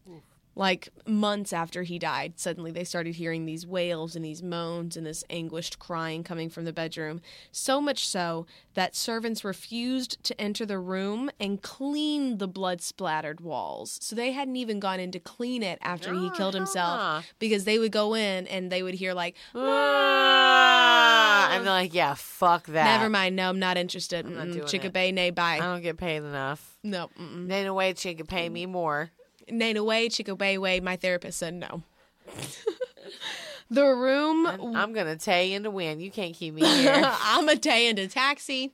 [0.56, 5.04] Like months after he died, suddenly they started hearing these wails and these moans and
[5.04, 7.20] this anguished crying coming from the bedroom.
[7.50, 13.40] So much so that servants refused to enter the room and clean the blood splattered
[13.40, 13.98] walls.
[14.00, 17.22] So they hadn't even gone in to clean it after he killed himself nah.
[17.40, 22.14] because they would go in and they would hear, like, Ah, and they're like, yeah,
[22.14, 22.84] fuck that.
[22.84, 24.28] never mind, no, I'm not interested.
[24.28, 24.92] not Mm, doing it.
[24.92, 26.76] bay, nay, I don't get paid enough.
[26.82, 27.48] No, mm-mm.
[27.48, 29.10] Then away, she could pay me more.
[29.50, 30.80] Nay, no way, chicka bay, way.
[30.80, 31.82] My therapist said no.
[33.70, 36.00] the room I'm gonna tay you to win.
[36.00, 37.02] You can't keep me here.
[37.04, 38.72] I'm a day into taxi.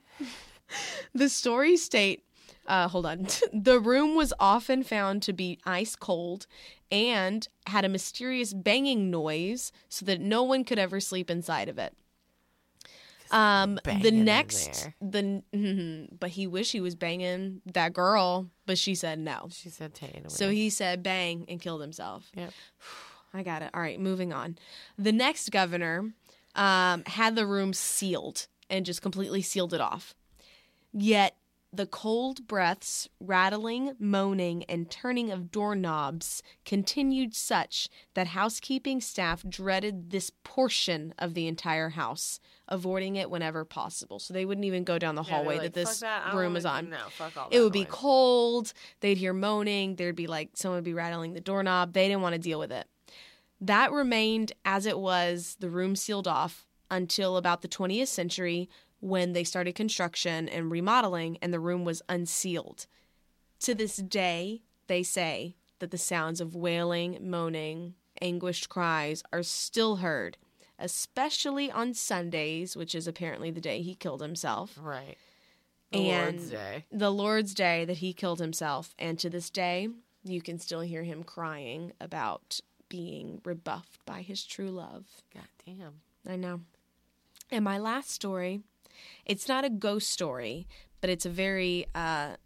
[1.15, 2.25] the story state,
[2.67, 3.27] uh, hold on.
[3.53, 6.47] the room was often found to be ice cold
[6.93, 11.79] and had a mysterious banging noise so that no one could ever sleep inside of
[11.79, 11.95] it.
[13.31, 18.95] Um, the next, the mhm, but he wished he was banging that girl, but she
[18.95, 19.49] said no.
[19.53, 20.31] she said, "Tell you to.
[20.31, 22.31] So he said bang and killed himself.
[22.35, 22.53] Yep.
[23.35, 23.71] I got it.
[23.73, 24.59] All right, moving on.
[24.99, 26.13] The next governor
[26.57, 30.15] um, had the room sealed and just completely sealed it off.
[30.93, 31.37] Yet
[31.73, 40.11] the cold breaths, rattling, moaning, and turning of doorknobs continued such that housekeeping staff dreaded
[40.11, 44.19] this portion of the entire house, avoiding it whenever possible.
[44.19, 46.35] So they wouldn't even go down the Yeah, hallway like, that this that.
[46.35, 46.91] Room is on.
[46.91, 48.73] No, fuck all It would be cold.
[48.99, 49.95] They'd hear moaning.
[49.95, 51.93] There'd be like someone would be rattling the doorknob.
[51.93, 52.89] They didn't want to deal with it.
[53.61, 58.69] That remained as it was, the room sealed off until about the 20th century
[59.01, 62.87] when they started construction and remodeling and the room was unsealed.
[63.61, 69.97] To this day, they say that the sounds of wailing, moaning, anguished cries are still
[69.97, 70.37] heard,
[70.79, 75.17] especially on Sundays, which is apparently the day he killed himself Right.
[75.93, 76.85] The and Lord's Day.
[76.93, 78.95] the Lord's Day that he killed himself.
[78.99, 79.89] And to this day,
[80.23, 85.07] you can still hear him crying about being rebuffed by his true love.
[85.35, 86.01] God damn.
[86.29, 86.61] I know.
[87.51, 88.61] And my last story,
[89.25, 90.67] it's not a ghost story,
[91.01, 92.37] but it's a very, uh,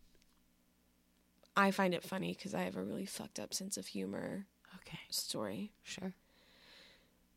[1.57, 4.99] I find it funny because I have a really fucked up sense of humor Okay.
[5.11, 5.73] story.
[5.83, 6.15] Sure.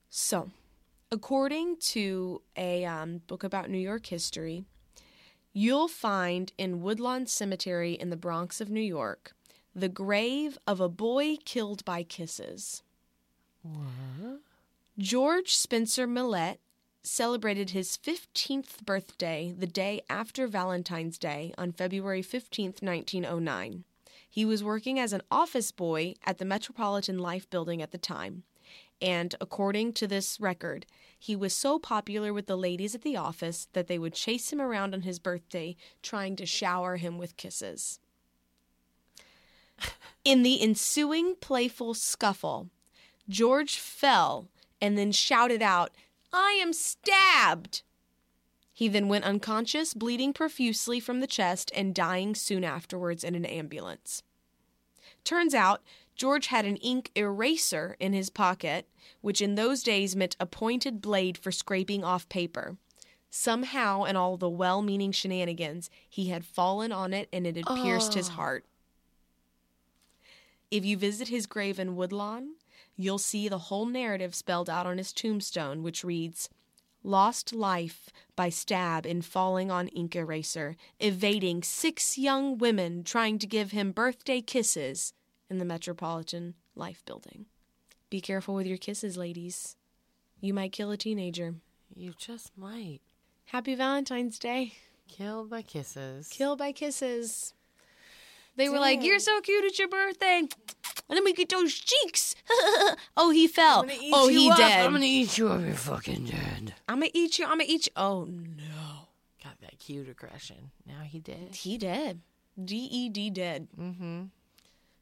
[0.09, 0.49] So,
[1.11, 4.65] according to a um, book about New York history,
[5.53, 9.33] you'll find in Woodlawn Cemetery in the Bronx of New York
[9.75, 12.81] the grave of a boy killed by kisses.
[13.61, 14.41] What?
[14.97, 16.59] George Spencer Millett
[17.07, 23.83] celebrated his 15th birthday the day after Valentine's Day on February 15th, 1909.
[24.29, 28.43] He was working as an office boy at the Metropolitan Life Building at the time.
[29.01, 30.85] And according to this record,
[31.17, 34.61] he was so popular with the ladies at the office that they would chase him
[34.61, 37.99] around on his birthday, trying to shower him with kisses.
[40.23, 42.69] In the ensuing playful scuffle,
[43.29, 44.49] George fell
[44.81, 45.91] and then shouted out,
[46.33, 47.83] I am stabbed!
[48.73, 53.45] He then went unconscious, bleeding profusely from the chest, and dying soon afterwards in an
[53.45, 54.21] ambulance.
[55.23, 55.81] Turns out,
[56.15, 58.87] George had an ink eraser in his pocket,
[59.21, 62.77] which in those days meant a pointed blade for scraping off paper.
[63.29, 67.65] Somehow, in all the well meaning shenanigans, he had fallen on it and it had
[67.81, 68.33] pierced his Oh.
[68.33, 68.65] heart.
[70.71, 72.55] If you visit his grave in Woodlawn,
[72.95, 76.49] you'll see the whole narrative spelled out on his tombstone, which reads
[77.03, 83.47] Lost life by stab in falling on ink eraser, evading six young women trying to
[83.47, 85.13] give him birthday kisses
[85.49, 87.45] in the Metropolitan Life Building.
[88.09, 89.77] Be careful with your kisses, ladies.
[90.41, 91.55] You might kill a teenager.
[91.95, 92.99] You just might.
[93.45, 94.73] Happy Valentine's Day.
[95.07, 96.27] Killed by kisses.
[96.27, 97.53] Killed by kisses.
[98.57, 100.43] They were like, You're so cute, it's your birthday.
[101.09, 102.35] Let me get those cheeks.
[103.15, 103.81] oh, he fell.
[103.81, 104.57] I'm gonna eat Oh, you he up.
[104.57, 104.85] dead.
[104.85, 105.61] I'm gonna eat you up.
[105.61, 106.73] You're fucking dead.
[106.89, 107.45] I'm gonna eat you.
[107.45, 107.93] I'm gonna eat you.
[107.95, 109.07] Oh no,
[109.43, 110.71] Got that cute aggression.
[110.85, 111.55] Now he did.
[111.55, 112.19] he dead.
[112.61, 113.67] D E D dead.
[113.79, 114.23] Mm-hmm.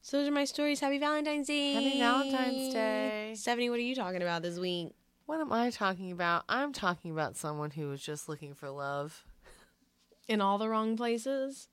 [0.02, 0.80] So those are my stories.
[0.82, 1.74] Happy Valentine's Day.
[1.74, 3.34] Happy Valentine's Day.
[3.36, 4.90] Stephanie, what are you talking about this week?
[5.26, 6.44] What am I talking about?
[6.48, 9.24] I'm talking about someone who was just looking for love.
[10.28, 11.68] In all the wrong places.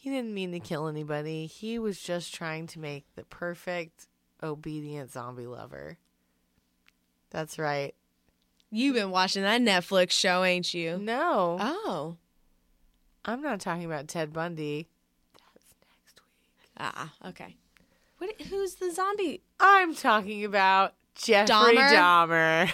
[0.00, 1.46] He didn't mean to kill anybody.
[1.46, 4.06] He was just trying to make the perfect
[4.42, 5.98] obedient zombie lover.
[7.30, 7.94] That's right.
[8.70, 10.98] You've been watching that Netflix show, ain't you?
[10.98, 12.16] No, Oh.
[13.24, 14.86] I'm not talking about Ted Bundy.
[15.54, 16.70] That's next week.
[16.78, 17.56] Ah, okay.
[18.18, 18.40] What?
[18.42, 19.42] Who's the zombie?
[19.60, 21.90] I'm talking about Jeffrey Dahmer?
[21.92, 22.72] Dahmer.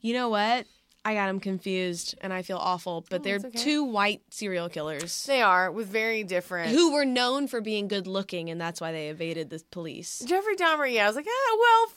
[0.00, 0.66] You know what?
[1.04, 3.50] I got them confused and I feel awful, but they're okay.
[3.50, 6.70] two white serial killers They are with very different.
[6.70, 10.18] who were known for being good looking and that's why they evaded the police.
[10.26, 10.92] Jeffrey Dahmer?
[10.92, 11.92] Yeah, I was like, ah, well.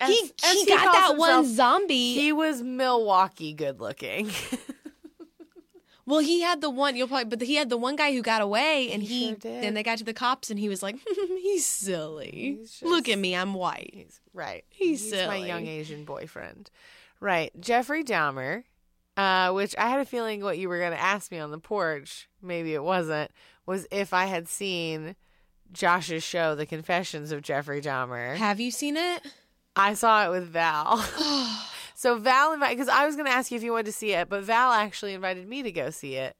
[0.00, 2.14] as- he as he got calls that one zombie.
[2.14, 4.30] He was Milwaukee good looking.
[6.06, 8.42] well, he had the one you'll probably but he had the one guy who got
[8.42, 10.96] away and He he, sure then they got to the cops and he was like,
[11.40, 12.58] He's silly.
[12.60, 13.90] He's Look at me, I'm white.
[13.94, 14.64] He's right.
[14.68, 15.46] He's my silly.
[15.46, 16.70] young Asian boyfriend.
[17.20, 17.50] Right.
[17.60, 18.64] Jeffrey Dahmer,
[19.16, 21.58] uh, which I had a feeling what you were going to ask me on the
[21.58, 23.30] porch, maybe it wasn't,
[23.66, 25.16] was if I had seen
[25.72, 28.36] Josh's show, The Confessions of Jeffrey Dahmer.
[28.36, 29.22] Have you seen it?
[29.76, 30.98] I saw it with Val.
[31.94, 34.12] so Val invited, because I was going to ask you if you wanted to see
[34.12, 36.36] it, but Val actually invited me to go see it.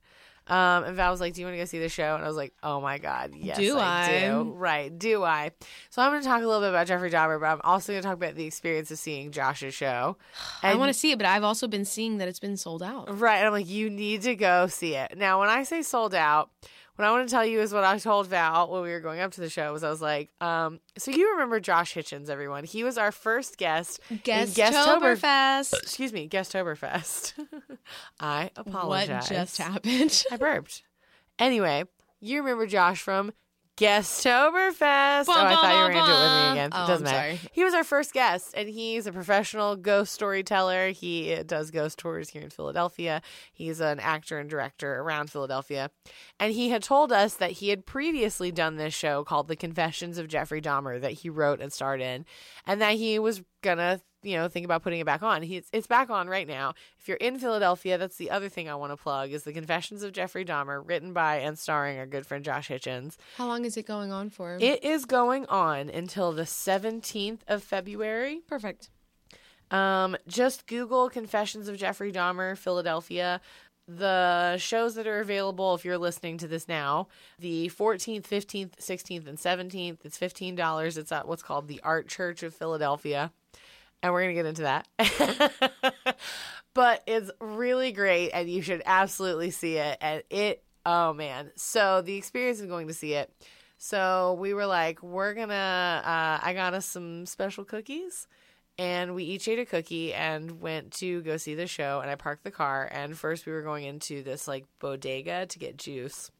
[0.47, 2.28] Um, and Val was like, "Do you want to go see the show?" And I
[2.28, 4.28] was like, "Oh my god, yes, Do I, I?
[4.28, 5.53] do." Right, do I?
[5.88, 8.03] So I'm going to talk a little bit about Jeffrey Dahmer, but I'm also going
[8.03, 10.16] to talk about the experience of seeing Josh's show.
[10.62, 13.18] I want to see it, but I've also been seeing that it's been sold out.
[13.18, 13.38] Right.
[13.38, 15.16] And I'm like, you need to go see it.
[15.16, 16.51] Now, when I say sold out,
[16.97, 19.20] what I want to tell you is what I told Val when we were going
[19.20, 22.64] up to the show was I was like, um, so you remember Josh Hitchens, everyone.
[22.64, 24.01] He was our first guest.
[24.22, 25.72] Guest Toberfest.
[25.74, 27.34] Excuse me, Guest Toberfest.
[28.20, 29.28] I apologize.
[29.30, 30.24] What just happened?
[30.30, 30.82] I burped.
[31.38, 31.84] Anyway,
[32.20, 33.32] you remember Josh from
[33.76, 35.24] Guesttoberfest.
[35.26, 36.70] Oh, I thought you were going to do it with me again.
[36.72, 37.38] Oh, it doesn't matter.
[37.50, 40.90] He was our first guest, and he's a professional ghost storyteller.
[40.90, 43.20] He does ghost tours here in Philadelphia.
[43.52, 45.90] He's an actor and director around Philadelphia.
[46.38, 50.18] And he had told us that he had previously done this show called The Confessions
[50.18, 52.24] of Jeffrey Dahmer that he wrote and starred in,
[52.66, 55.68] and that he was going to you know think about putting it back on he's
[55.72, 58.90] it's back on right now if you're in philadelphia that's the other thing i want
[58.92, 62.44] to plug is the confessions of jeffrey dahmer written by and starring our good friend
[62.44, 64.56] josh hitchens How long is it going on for?
[64.60, 68.88] it is going on until the 17th of february Perfect.
[69.70, 73.40] um, just Google Confessions of Jeffrey Dahmer, Philadelphia.
[73.86, 77.08] The shows that are available, if you're listening to this now,
[77.38, 80.96] the 14th, 15th, 16th, and 17th, it's $15.
[80.96, 83.30] It's at what's called the Art Church of Philadelphia.
[84.05, 86.18] And we're going to get into that.
[86.74, 89.96] but it's really great, and you should absolutely see it.
[89.98, 91.52] And it, oh man.
[91.57, 93.32] So the experience of going to see it.
[93.78, 98.28] So we were like, we're going to, uh, I got us some special cookies
[98.78, 102.16] and we each ate a cookie and went to go see the show and i
[102.16, 106.32] parked the car and first we were going into this like bodega to get juice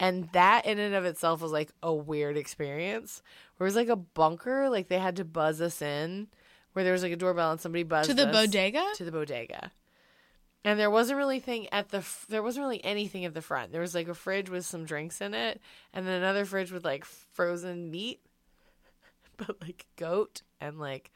[0.00, 3.22] and that in and of itself was like a weird experience
[3.56, 6.26] where it was like a bunker like they had to buzz us in
[6.72, 8.84] where there was like a doorbell and somebody buzzed To the us bodega?
[8.96, 9.70] to the bodega
[10.64, 13.72] and there wasn't really thing at the f- there wasn't really anything at the front
[13.72, 15.60] there was like a fridge with some drinks in it
[15.92, 18.20] and then another fridge with like frozen meat
[19.36, 21.10] but like goat and like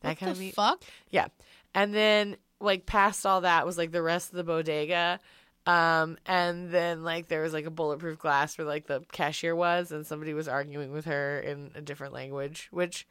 [0.00, 0.82] that What kind of meat fuck?
[1.10, 1.28] yeah.
[1.74, 5.18] And then like past all that was like the rest of the bodega.
[5.64, 9.90] Um, and then like there was like a bulletproof glass where like the cashier was
[9.92, 13.06] and somebody was arguing with her in a different language, which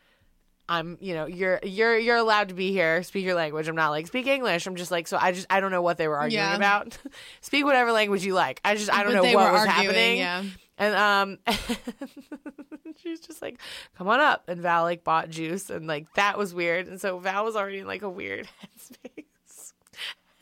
[0.72, 3.67] I'm, you know, you're you're you're allowed to be here, speak your language.
[3.67, 4.65] I'm not like speak English.
[4.65, 6.55] I'm just like so I just I don't know what they were arguing Yeah.
[6.55, 6.97] about.
[7.41, 8.61] speak whatever language you like.
[8.63, 10.17] I just I don't But know what were was arguing, happening.
[10.19, 10.43] yeah.
[10.78, 11.38] And um
[13.03, 13.59] she's just like,
[13.97, 14.43] come on up.
[14.47, 16.88] And Val like bought juice and like that was weird.
[16.88, 19.74] And so Val was already in like a weird headspace.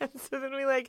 [0.00, 0.88] And so then we like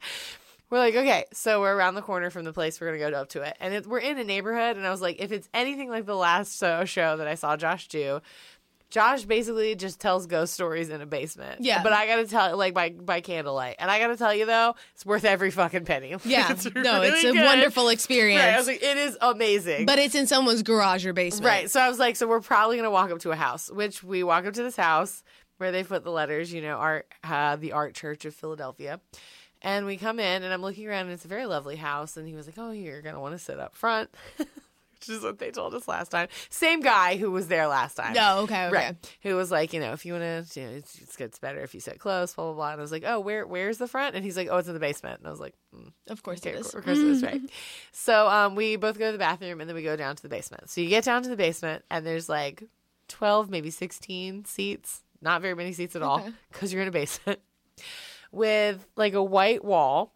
[0.70, 2.80] we're like, okay, so we're around the corner from the place.
[2.80, 4.78] We're gonna go up to it, and it, we're in a neighborhood.
[4.78, 7.90] And I was like, if it's anything like the last show that I saw Josh
[7.90, 8.22] do,
[8.92, 11.62] Josh basically just tells ghost stories in a basement.
[11.62, 11.82] Yeah.
[11.82, 14.76] but I gotta tell it like by by candlelight, and I gotta tell you though,
[14.94, 16.16] it's worth every fucking penny.
[16.26, 16.52] Yeah.
[16.52, 17.44] It's no, it's a good.
[17.46, 18.42] wonderful experience.
[18.44, 19.86] Right, I was like, it is amazing.
[19.88, 21.46] but it's in someone's garage or basement.
[21.46, 21.72] Right.
[21.72, 24.22] So I was like, so we're probably gonna walk up to a house, which we
[24.24, 25.24] walk up to this house
[25.58, 29.00] where they put the letters, you know, art, uh, the Art Church of Philadelphia,
[29.62, 32.28] and we come in, and I'm looking around, and it's a very lovely house, and
[32.28, 34.10] he was like, oh, you're gonna want to sit up front,
[35.02, 36.28] which is what they told us last time.
[36.50, 38.14] Same guy who was there last time.
[38.14, 38.76] No, okay, okay.
[38.76, 39.16] Right.
[39.24, 41.60] Who was like, you know, if you want to, you know, it's, it's, it's better
[41.62, 42.72] if you sit close, blah, blah, blah.
[42.72, 44.16] And I was like, oh, where, where's the front?
[44.16, 45.20] And he's like, oh, it's in the basement.
[45.20, 46.74] And I was like, mm, Of course Okay, it is.
[46.74, 47.42] Of course it is, right.
[47.92, 50.30] So um, we both go to the bathroom and then we go down to the
[50.30, 50.70] basement.
[50.70, 52.64] So you get down to the basement and there's like
[53.08, 55.02] 12, maybe 16 seats.
[55.22, 56.32] Not very many seats at all Okay.
[56.52, 57.40] because you're in a basement
[58.32, 60.14] with like a white wall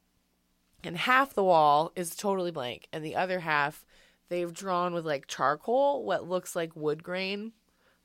[0.84, 3.86] and half the wall is totally blank and the other half
[4.30, 7.52] they've drawn with like charcoal what looks like wood grain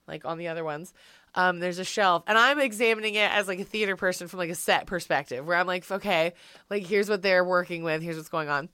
[0.06, 0.92] like on the other ones
[1.36, 4.50] um, there's a shelf and i'm examining it as like a theater person from like
[4.50, 6.32] a set perspective where i'm like okay
[6.68, 8.68] like here's what they're working with here's what's going on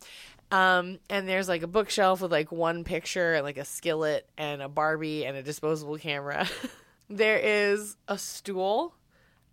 [0.52, 4.62] um, and there's like a bookshelf with like one picture and like a skillet and
[4.62, 6.48] a barbie and a disposable camera
[7.10, 8.94] there is a stool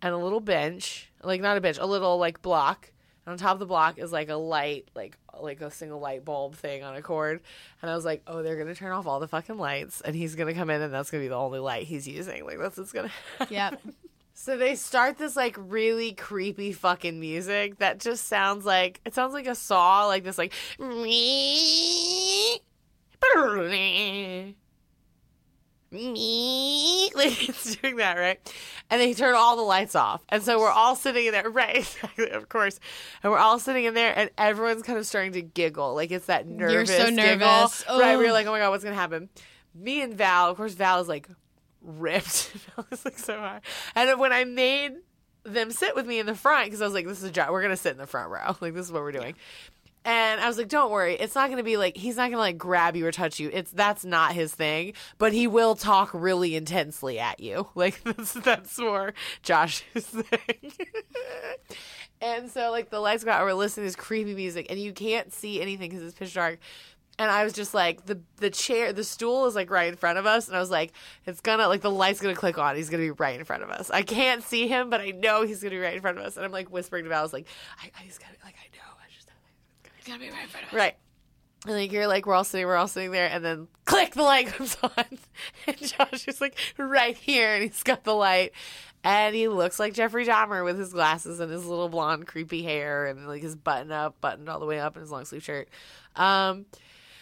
[0.00, 2.90] and a little bench like not a bench, a little like block.
[3.26, 6.24] And on top of the block is like a light, like like a single light
[6.24, 7.40] bulb thing on a cord.
[7.82, 10.34] And I was like, oh, they're gonna turn off all the fucking lights, and he's
[10.34, 12.44] gonna come in, and that's gonna be the only light he's using.
[12.44, 13.10] Like that's what's gonna.
[13.38, 13.54] happen.
[13.54, 13.80] Yep.
[14.36, 19.32] So they start this like really creepy fucking music that just sounds like it sounds
[19.32, 20.52] like a saw, like this like
[27.14, 28.54] like it's doing that, right?
[28.90, 30.22] And they turn all the lights off.
[30.28, 32.80] And so we're all sitting in there, right, exactly, of course.
[33.22, 35.94] And we're all sitting in there and everyone's kind of starting to giggle.
[35.94, 37.16] Like it's that nervous so giggle.
[37.16, 37.84] nervous.
[37.88, 38.14] Right.
[38.14, 38.18] Oh.
[38.18, 39.28] We're like, oh my God, what's gonna happen?
[39.74, 41.28] Me and Val, of course, Val is like
[41.82, 42.52] ripped.
[42.76, 43.60] Val is like so high.
[43.94, 44.92] And when I made
[45.44, 47.50] them sit with me in the front, because I was like, this is a job,
[47.50, 48.56] we're gonna sit in the front row.
[48.60, 49.34] Like this is what we're doing.
[50.04, 52.32] And I was like, "Don't worry, it's not going to be like he's not going
[52.32, 53.50] to like grab you or touch you.
[53.52, 54.92] It's that's not his thing.
[55.18, 57.68] But he will talk really intensely at you.
[57.74, 60.72] Like that's that's more Josh's thing."
[62.20, 64.92] and so like the lights go out, we're listening to this creepy music, and you
[64.92, 66.58] can't see anything because it's pitch dark.
[67.18, 70.18] And I was just like, the the chair, the stool is like right in front
[70.18, 70.92] of us, and I was like,
[71.26, 72.74] it's gonna like the light's gonna click on.
[72.74, 73.90] He's gonna be right in front of us.
[73.90, 76.36] I can't see him, but I know he's gonna be right in front of us.
[76.36, 77.46] And I'm like whispering to Val, I was like,
[77.80, 78.63] I, I just gotta like I
[80.06, 80.74] Gotta be right in front of us.
[80.74, 80.96] Right.
[81.66, 84.22] And like you're like we're all sitting, we're all sitting there, and then click, the
[84.22, 85.18] light comes on,
[85.66, 88.52] and Josh is like right here, and he's got the light,
[89.02, 93.06] and he looks like Jeffrey Dahmer with his glasses and his little blonde creepy hair,
[93.06, 95.68] and like his button up, buttoned all the way up, and his long sleeve shirt.
[96.16, 96.66] Um,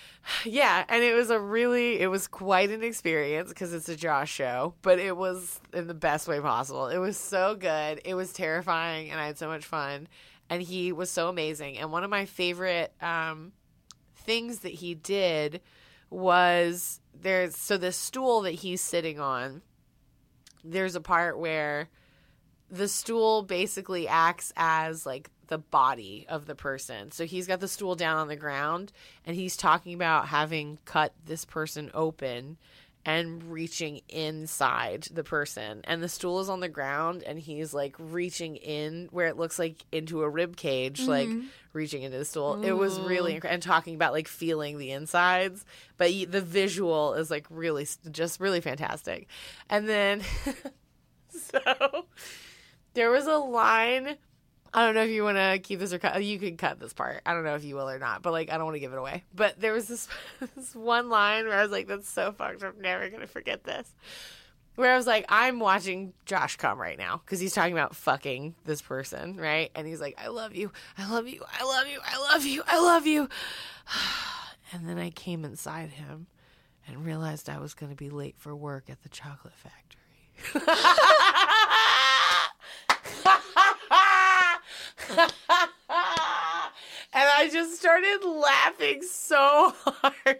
[0.45, 4.33] yeah, and it was a really, it was quite an experience because it's a Josh
[4.33, 6.89] show, but it was in the best way possible.
[6.89, 8.01] It was so good.
[8.05, 10.09] It was terrifying, and I had so much fun.
[10.51, 11.79] And he was so amazing.
[11.79, 13.53] And one of my favorite um,
[14.15, 15.61] things that he did
[16.11, 19.63] was there's so the stool that he's sitting on.
[20.65, 21.89] There's a part where
[22.71, 27.11] the stool basically acts as like the body of the person.
[27.11, 28.93] So he's got the stool down on the ground
[29.27, 32.57] and he's talking about having cut this person open
[33.05, 35.81] and reaching inside the person.
[35.85, 39.59] And the stool is on the ground and he's like reaching in where it looks
[39.59, 41.11] like into a rib cage, mm-hmm.
[41.11, 41.29] like
[41.73, 42.63] reaching into the stool.
[42.63, 43.55] It was really incredible.
[43.55, 45.65] And talking about like feeling the insides.
[45.97, 49.27] But the visual is like really, just really fantastic.
[49.69, 50.23] And then,
[51.29, 52.07] so
[52.95, 54.17] there was a line.
[54.75, 56.25] I don't know if you want to keep this or cut.
[56.25, 57.21] You can cut this part.
[57.27, 58.93] I don't know if you will or not, but like I don't want to give
[58.93, 59.25] it away.
[59.35, 60.09] But there was this
[60.57, 62.63] this one line where I was like, "That's so fucked.
[62.63, 63.95] I'm never gonna forget this."
[64.77, 68.55] Where I was like, "I'm watching Josh come right now because he's talking about fucking
[68.65, 70.73] this person, right?" And he's like, "I love you.
[70.97, 71.45] I love you.
[71.53, 72.01] I love you.
[72.03, 72.63] I love you.
[72.67, 73.29] I love you."
[74.75, 76.29] And then I came inside him
[76.89, 79.99] and realized I was gonna be late for work at the chocolate factory.
[87.15, 90.39] and I just started laughing so hard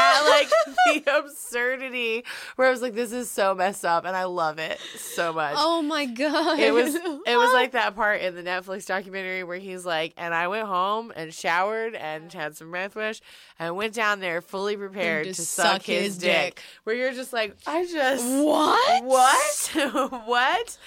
[0.00, 0.48] at like
[1.04, 2.24] the absurdity
[2.56, 5.54] where I was like, this is so messed up and I love it so much.
[5.56, 6.58] Oh my god.
[6.58, 10.32] It was it was like that part in the Netflix documentary where he's like, and
[10.34, 13.20] I went home and showered and had some breathwash
[13.58, 16.60] and went down there fully prepared to to suck, his, dick.
[16.84, 19.04] Where you're just like, I just What?
[19.04, 20.78] what what?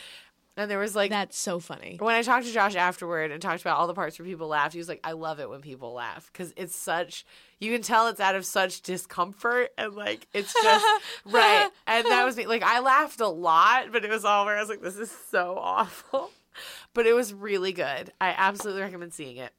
[0.59, 1.95] And there was like That's so funny.
[2.01, 4.73] when I talked to Josh afterward and talked about all the parts where people laughed,
[4.73, 7.25] he was like, I love it when people laugh because it's such,
[7.59, 10.85] you can tell it's out of such discomfort and like, it's just
[11.25, 11.69] right.
[11.87, 12.45] And that was me.
[12.45, 15.09] Like, I laughed a lot, but it was all where I was like, this is
[15.31, 16.31] so awful.
[16.93, 18.11] But it was really good.
[18.19, 19.53] I absolutely recommend seeing it.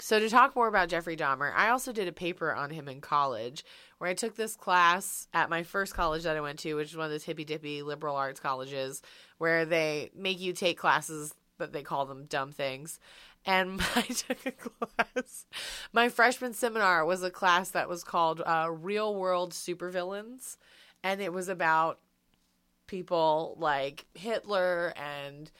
[0.00, 3.00] So, to talk more about Jeffrey Dahmer, I also did a paper on him in
[3.00, 3.64] college
[3.98, 6.96] where I took this class at my first college that I went to, which is
[6.96, 9.02] one of those hippy dippy liberal arts colleges
[9.40, 13.00] where they make you take classes, but they call them dumb things.
[13.46, 15.46] And I took a class.
[15.94, 20.58] My freshman seminar was a class that was called uh, Real World Supervillains.
[21.02, 22.00] And it was about
[22.86, 25.50] people like Hitler and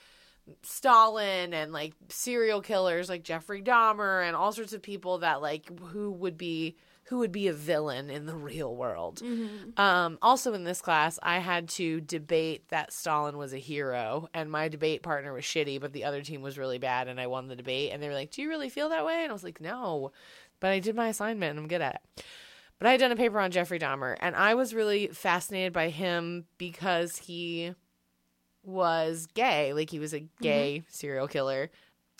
[0.63, 5.71] Stalin and like serial killers like Jeffrey Dahmer and all sorts of people that like
[5.79, 6.77] who would be
[7.11, 9.21] who would be a villain in the real world.
[9.77, 14.49] Um, also in this class, I had to debate that Stalin was a hero, and
[14.49, 17.49] my debate partner was shitty, but the other team was really bad, and I won
[17.49, 17.91] the debate.
[17.93, 20.13] And they were like, "Do you really feel that way?" And I was like, "No,"
[20.61, 22.25] but I did my assignment, and I'm good at it.
[22.79, 25.89] But I had done a paper on Jeffrey Dahmer, and I was really fascinated by
[25.89, 27.75] him because he
[28.63, 29.73] was gay.
[29.73, 31.71] Like he was a gay serial killer.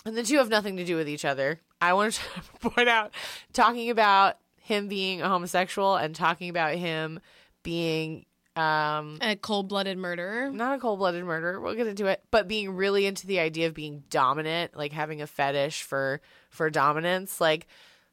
[0.05, 1.61] And the two have nothing to do with each other.
[1.81, 2.23] I want to
[2.71, 3.13] point out
[3.53, 7.21] talking about him being a homosexual and talking about him
[7.63, 8.25] being
[8.57, 10.51] Um, A cold blooded murderer.
[10.51, 13.75] not a cold-blooded murderer we'll get into it but being really into the idea of
[13.75, 17.67] being dominant like having a fetish for for dominance like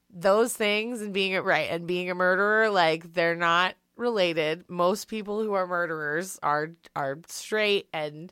[0.09, 4.63] those things and being a right and being a murderer like they're not related.
[4.69, 8.31] Most people who are murderers are are straight and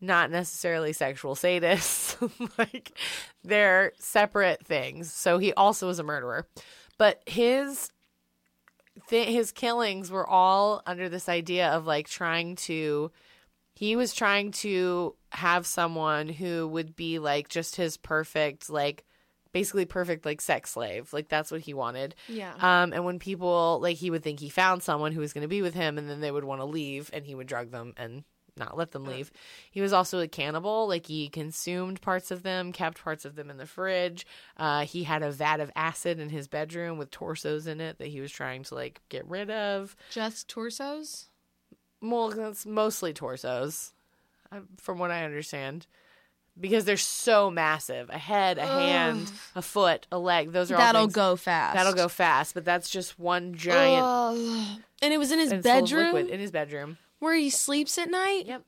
[0.00, 2.02] not necessarily sexual sadists.
[2.58, 2.98] Like
[3.42, 5.12] they're separate things.
[5.12, 6.46] So he also was a murderer
[6.98, 7.90] but his
[9.08, 13.10] th- his killings were all under this idea of like trying to
[13.74, 19.04] he was trying to have someone who would be like just his perfect like
[19.52, 22.54] basically perfect like sex slave like that's what he wanted Yeah.
[22.58, 25.48] um and when people like he would think he found someone who was going to
[25.48, 27.94] be with him and then they would want to leave and he would drug them
[27.96, 28.24] and
[28.56, 29.30] not let them leave
[29.70, 33.50] he was also a cannibal like he consumed parts of them kept parts of them
[33.50, 34.26] in the fridge
[34.56, 38.08] uh he had a vat of acid in his bedroom with torsos in it that
[38.08, 41.26] he was trying to like get rid of Just torsos?
[42.00, 43.94] well, that's mostly torsos,
[44.52, 45.86] uh, from what I understand,
[46.60, 48.10] because they're so massive.
[48.10, 50.52] A head, a hand, a foot, a leg.
[50.52, 51.74] Those are all That'll things- go fast.
[51.74, 54.80] That'll go fast, but that's just one giant Ugh.
[55.00, 56.98] And it was in his and it's full of bedroom liquid in his bedroom.
[57.24, 58.44] Where he sleeps at night?
[58.46, 58.62] Yep.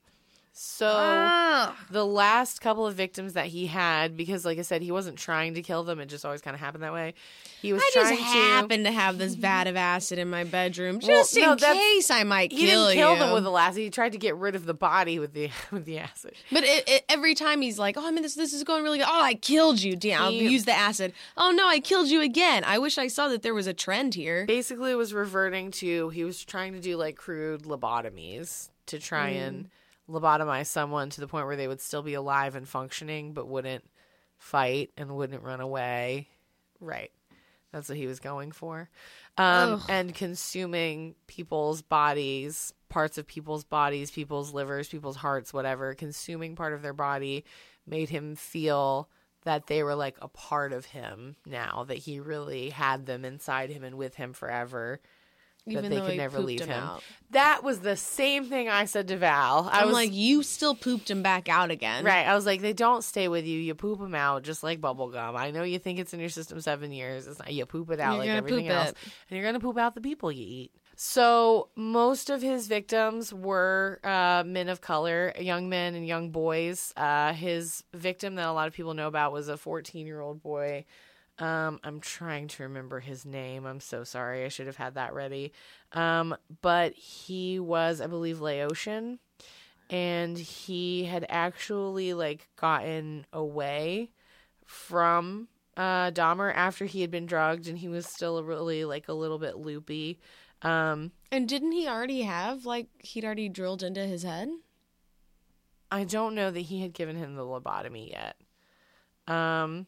[0.58, 1.76] So Ah.
[1.90, 5.52] the last couple of victims that he had, because like I said, he wasn't trying
[5.52, 6.00] to kill them.
[6.00, 7.12] It just always kind of happened that way.
[7.60, 8.22] He was I just trying to.
[8.22, 12.10] happen to have this vat of acid in my bedroom just no, in that's- case
[12.10, 13.18] I might He kill didn't kill you.
[13.18, 13.82] them with the acid.
[13.82, 16.32] He tried to get rid of the body with the with the acid.
[16.50, 18.96] But it, it, every time he's like, "Oh, I mean, this this is going really
[18.98, 19.06] good.
[19.10, 19.94] Oh, I killed you.
[19.94, 21.12] Damn, I'll use the acid.
[21.36, 22.64] Oh no, I killed you again.
[22.64, 24.46] I wish I saw that there was a trend here.
[24.46, 29.28] basically it was reverting to he was trying to do like crude lobotomies to try
[29.30, 29.68] and
[30.08, 33.84] lobotomize someone to the point where they would still be alive and functioning but wouldn't
[34.38, 36.28] fight and wouldn't run away.
[36.80, 37.10] Right.
[37.72, 38.88] That's what he was going for.
[39.36, 46.54] Um, and consuming people's bodies parts of people's bodies people's livers people's hearts whatever consuming
[46.54, 47.44] part of their body
[47.84, 49.10] made him feel
[49.44, 53.70] that they were like a part of him now that he really had them inside
[53.70, 55.00] him and with him forever
[55.66, 56.88] Even that they though could never leave him him.
[57.30, 59.68] That was the same thing I said to Val.
[59.70, 62.04] I I'm was like, you still pooped him back out again.
[62.04, 62.26] right.
[62.26, 63.58] I was like, they don't stay with you.
[63.58, 65.36] You poop them out just like bubble gum.
[65.36, 67.26] I know you think it's in your system seven years.
[67.26, 67.52] It's not.
[67.52, 68.96] You poop it out You're like everything else, it.
[69.28, 70.72] and you're gonna poop out the people you eat.
[70.98, 76.94] So most of his victims were uh, men of color, young men and young boys.
[76.96, 80.42] Uh, his victim that a lot of people know about was a 14 year old
[80.42, 80.86] boy.
[81.38, 83.66] Um, I'm trying to remember his name.
[83.66, 84.44] I'm so sorry.
[84.44, 85.52] I should have had that ready.
[85.92, 89.18] Um, but he was, I believe, Laotian,
[89.90, 94.10] and he had actually like gotten away
[94.64, 99.12] from uh, Dahmer after he had been drugged, and he was still really like a
[99.12, 100.18] little bit loopy.
[100.62, 104.48] Um, And didn't he already have like he'd already drilled into his head?
[105.90, 108.36] I don't know that he had given him the lobotomy yet.
[109.28, 109.86] Um,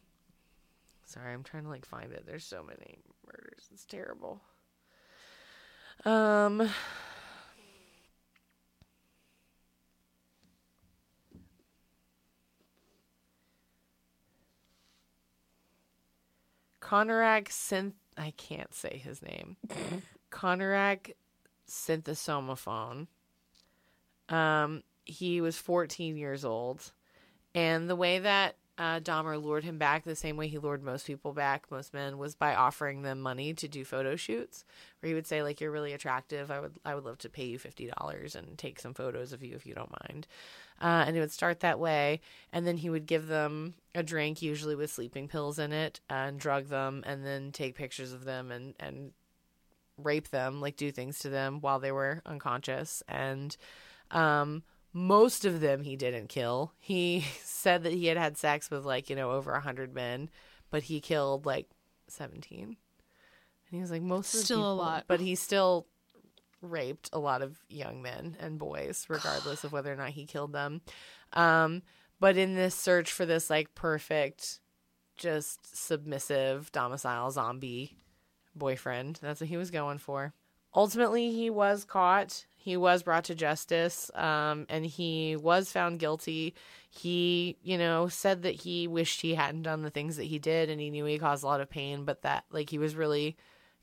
[1.09, 2.25] sorry, I'm trying to like find it.
[2.27, 3.69] There's so many murders.
[3.73, 4.41] It's terrible.
[6.05, 6.69] Um,
[16.81, 17.95] Konerak synth.
[18.17, 19.57] I can't say his name.
[20.31, 21.13] Konerak
[21.69, 23.07] Sinthasomphone.
[24.29, 26.93] Um, he was 14 years old,
[27.55, 31.07] and the way that uh, Dahmer lured him back, the same way he lured most
[31.07, 34.65] people back, most men, was by offering them money to do photo shoots.
[35.01, 36.51] Where he would say, like, "You're really attractive.
[36.51, 39.43] I would, I would love to pay you fifty dollars and take some photos of
[39.43, 40.27] you if you don't mind."
[40.81, 42.21] Uh, and it would start that way,
[42.53, 46.39] and then he would give them a drink, usually with sleeping pills in it, and
[46.39, 49.13] drug them, and then take pictures of them and and
[49.97, 53.03] rape them, like do things to them while they were unconscious.
[53.09, 53.57] And
[54.13, 54.63] um,
[54.93, 56.73] most of them he didn't kill.
[56.79, 60.31] He said that he had had sex with like you know over a hundred men,
[60.71, 61.69] but he killed like
[62.09, 62.77] seventeen.
[63.71, 65.05] And he was like most of the Still a lot.
[65.07, 65.87] but he still
[66.63, 70.53] raped a lot of young men and boys, regardless of whether or not he killed
[70.53, 70.81] them.
[71.35, 71.83] Um,
[72.19, 74.61] but in this search for this like perfect,
[75.17, 77.97] just submissive domicile zombie
[78.55, 80.33] boyfriend, that's what he was going for.
[80.75, 82.45] Ultimately, he was caught.
[82.69, 86.55] He was brought to justice, um, and he was found guilty.
[86.91, 90.69] He, you know, said that he wished he hadn't done the things that he did,
[90.69, 93.39] and he knew he caused a lot of pain, but that, like, he was really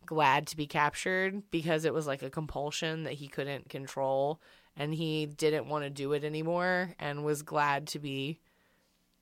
[0.06, 4.40] glad to be captured because it was like a compulsion that he couldn't control
[4.78, 8.40] and he didn't want to do it anymore and was glad to be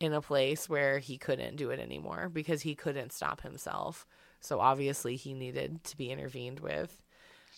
[0.02, 4.06] in a place where he couldn't do it anymore because he couldn't stop himself.
[4.42, 7.02] So obviously he needed to be intervened with.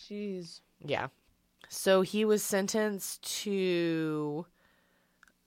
[0.08, 0.60] Jeez.
[0.84, 1.08] Yeah.
[1.68, 4.46] So he was sentenced to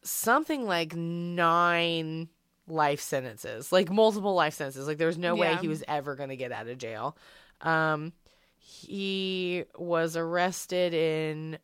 [0.01, 2.30] something like nine
[2.67, 4.88] life sentences, like multiple life sentences.
[4.88, 7.17] Like there was no way he was ever going to get out of jail.
[7.61, 8.13] Um,
[8.57, 11.57] he was arrested in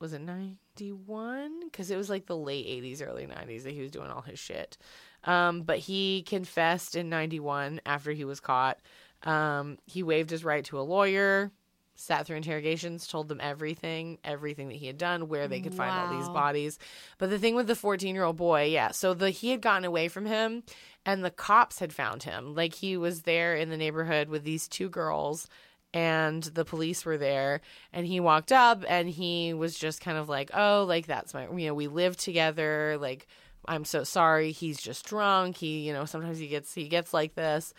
[0.00, 3.90] was it 91 because it was like the late 80s early 90s that he was
[3.90, 4.78] doing all his shit.
[5.24, 8.78] Um, but he confessed in 91 after he was caught.
[9.24, 11.50] Um, he waived his right to a lawyer
[11.98, 15.90] sat through interrogations told them everything everything that he had done where they could find
[15.90, 16.78] all these bodies.
[17.18, 19.84] But the thing with the 14 year old boy yeah so the he had gotten
[19.84, 20.62] away from him
[21.04, 22.54] and the cops had found him.
[22.54, 25.48] Like he was there in the neighborhood with these two girls
[25.94, 27.60] and the police were there
[27.92, 31.48] and he walked up and he was just kind of like oh like that's my
[31.56, 33.26] you know we live together like
[33.66, 37.34] i'm so sorry he's just drunk he you know sometimes he gets he gets like
[37.34, 37.72] this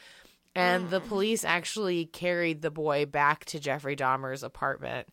[0.59, 5.07] and the police actually carried the boy back to jeffrey dahmer's apartment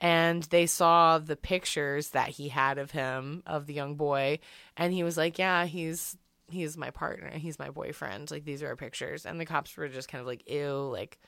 [0.00, 4.38] and they saw the pictures that he had of him of the young boy
[4.76, 6.16] and he was like yeah he's
[6.50, 9.88] he's my partner he's my boyfriend like these are our pictures and the cops were
[9.88, 11.18] just kind of like ew like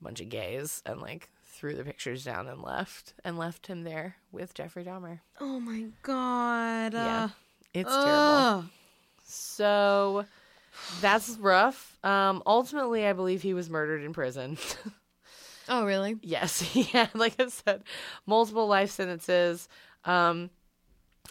[0.00, 3.82] a bunch of gays and like threw the pictures down and left and left him
[3.82, 5.18] there with Jeffrey Dahmer.
[5.40, 6.94] Oh my god.
[6.94, 7.24] Yeah.
[7.24, 7.28] Uh,
[7.74, 8.64] It's terrible.
[9.24, 10.24] So
[11.00, 11.98] that's rough.
[12.04, 14.58] Um ultimately I believe he was murdered in prison.
[15.72, 16.16] Oh really?
[16.22, 17.84] yes, he had like I said
[18.26, 19.68] multiple life sentences.
[20.04, 20.50] Um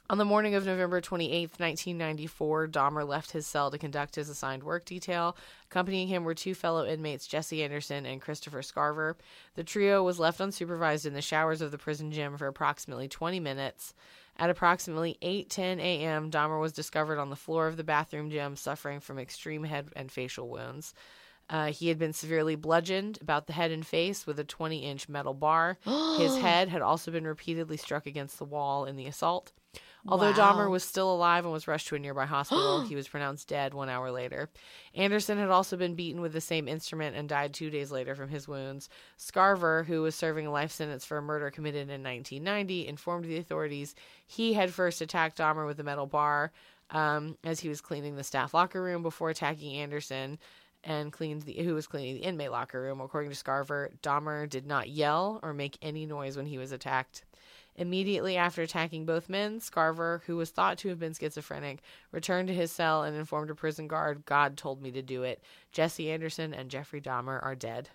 [0.10, 4.64] on the morning of November 28th, 1994, Dahmer left his cell to conduct his assigned
[4.64, 5.38] work detail.
[5.70, 9.16] Accompanying him were two fellow inmates, Jesse Anderson and Christopher Scarver.
[9.54, 13.39] The trio was left unsupervised in the showers of the prison gym for approximately 20
[13.39, 13.93] minutes.
[14.40, 19.02] At approximately 8:10 a.m., Dahmer was discovered on the floor of the bathroom gym suffering
[19.02, 20.94] from extreme head and facial wounds.
[21.50, 25.10] Uh, he had been severely bludgeoned about the head and face with a 20 inch
[25.10, 25.78] metal bar.
[26.18, 29.52] His head had also been repeatedly struck against the wall in the assault.
[30.08, 30.54] Although Wow.
[30.54, 33.74] Dahmer was still alive and was rushed to a nearby hospital, he was pronounced dead
[33.74, 34.50] one hour later.
[34.95, 38.30] Anderson had also been beaten with the same instrument and died two days later from
[38.30, 38.89] his wounds.
[39.18, 43.38] Scarver, who was serving a life sentence for a murder committed in 1990, informed the
[43.38, 43.95] authorities
[44.26, 46.52] he had first attacked Dahmer with a metal bar
[46.91, 50.39] um, as he was cleaning the staff locker room before attacking Anderson
[50.84, 53.02] and cleaned the who was cleaning the inmate locker room.
[53.02, 57.24] According to Scarver, Dahmer did not yell or make any noise when he was attacked.
[57.80, 61.80] Immediately after attacking both men, Scarver, who was thought to have been schizophrenic,
[62.11, 65.41] returned to his cell and informed a prison guard, God told me to do it.
[65.71, 67.88] Jesse Anderson and Jeffrey Dahmer are dead.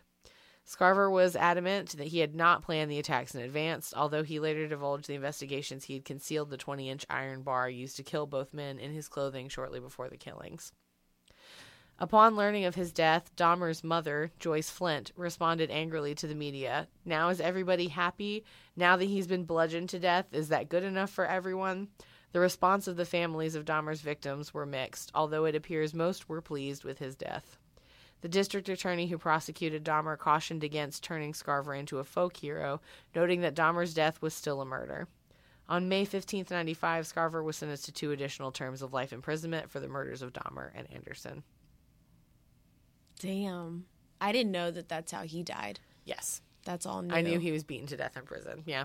[0.66, 4.66] Scarver was adamant that he had not planned the attacks in advance, although he later
[4.66, 8.54] divulged the investigations he had concealed the 20 inch iron bar used to kill both
[8.54, 10.72] men in his clothing shortly before the killings.
[12.00, 16.88] Upon learning of his death, Dahmer's mother, Joyce Flint, responded angrily to the media.
[17.04, 18.44] Now is everybody happy?
[18.74, 21.88] Now that he's been bludgeoned to death, is that good enough for everyone?
[22.32, 26.42] The response of the families of Dahmer's victims were mixed, although it appears most were
[26.42, 27.58] pleased with his death.
[28.22, 32.80] The district attorney who prosecuted Dahmer cautioned against turning Scarver into a folk hero,
[33.14, 35.06] noting that Dahmer's death was still a murder.
[35.68, 39.78] On May 15, 95, Scarver was sentenced to two additional terms of life imprisonment for
[39.78, 41.44] the murders of Dahmer and Anderson.
[43.20, 43.86] Damn.
[44.20, 45.80] I didn't know that that's how he died.
[46.04, 46.40] Yes.
[46.64, 47.14] That's all new.
[47.14, 48.62] I knew he was beaten to death in prison.
[48.66, 48.84] Yeah.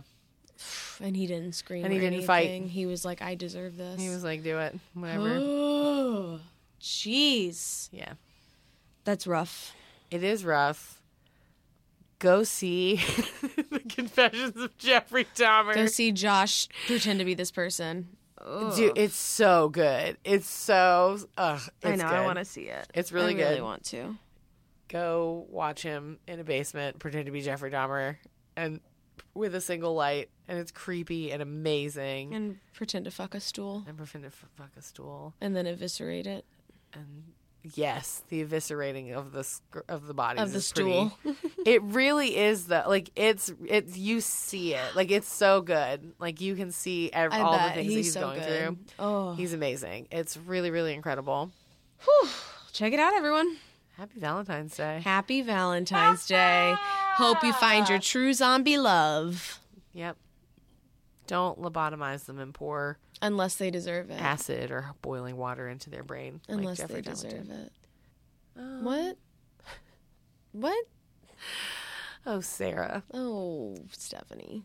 [1.02, 1.86] and he didn't scream.
[1.86, 2.64] And he didn't fight.
[2.64, 4.02] He was like, I deserve this.
[4.02, 4.78] He was like, do it.
[4.94, 5.38] Whatever.
[5.40, 6.40] Oh,
[6.82, 7.90] jeez.
[7.92, 8.14] yeah.
[9.06, 9.74] That's rough.
[10.12, 11.02] It is rough.
[12.20, 12.96] Go see
[13.72, 15.74] the Confessions of Jeffrey Dahmer.
[15.74, 18.10] Go see Josh pretend to be this person.
[18.76, 20.18] Dude, it's so good.
[20.24, 21.18] It's so.
[21.38, 22.10] Ugh, I it's know.
[22.10, 22.16] good.
[22.18, 22.88] I want to see it.
[22.94, 23.46] It's really good.
[23.46, 24.18] I really want to.
[24.88, 28.16] Go watch him in a basement, pretend to be Jeffrey Dahmer,
[28.56, 28.80] and
[29.36, 32.34] with a single light, and it's creepy and amazing.
[32.34, 35.36] And pretend to fuck a stool and pretend to f- fuck a stool.
[35.40, 36.46] and then eviscerate it
[36.94, 37.24] And
[37.76, 39.46] yes, the eviscerating of the
[39.88, 41.36] of the bodies of the is pretty- stool.
[41.66, 46.42] it really is the like it's it's you see it like it's so good like
[46.42, 47.76] you can see ev- all the bet.
[47.76, 48.48] things that He's he's so going good.
[48.66, 51.52] through Oh, he's amazing it's really really incredible
[52.74, 53.58] check it out, everyone.
[53.98, 56.76] happy valentine's day Happy Valentine's Day.
[57.16, 59.60] Hope you find your true zombie love.
[59.94, 60.16] yep
[61.28, 64.22] don't lobotomize them and pour Unless they deserve it.
[64.22, 67.10] acid or boiling water into their brain Unless Jeffrey they did.
[67.12, 67.72] deserve it.
[68.58, 68.82] Oh.
[68.84, 69.18] What?
[70.52, 70.86] What?
[72.26, 74.64] oh sarah Oh, Stephanie.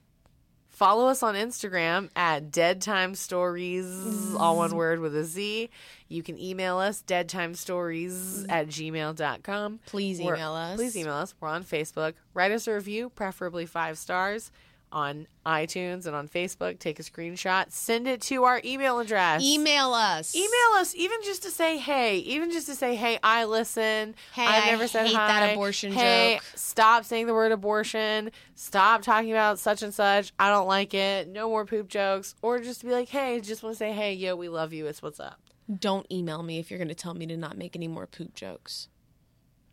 [0.69, 5.71] Follow us on Instagram at Dead Time Stories, all one word with a Z.
[6.09, 9.79] You can email us, deadtimestories at gmail.com.
[9.87, 10.75] Please We're- email us.
[10.75, 11.33] Please email us.
[11.39, 12.15] We're on Facebook.
[12.35, 14.51] Write us a review, preferably five stars,
[14.95, 16.79] on iTunes and on Facebook.
[16.79, 19.43] Take a screenshot, send it to our email address.
[19.43, 20.35] Email us.
[20.35, 24.15] Email us, even just to say hey, even just to say hey, I listen.
[24.33, 25.27] Hey, I've I never said hate hi.
[25.27, 26.45] that abortion hey, joke.
[26.55, 28.31] stop saying the word abortion.
[28.55, 30.33] Stop talking about such and such.
[30.39, 31.29] I don't like it.
[31.29, 32.37] No more poop jokes.
[32.41, 34.87] Or just to be like, hey, just want to say hey, yo, we love you.
[34.87, 35.41] It's what's up.
[35.79, 38.35] Don't email me if you're going to tell me to not make any more poop
[38.35, 38.89] jokes.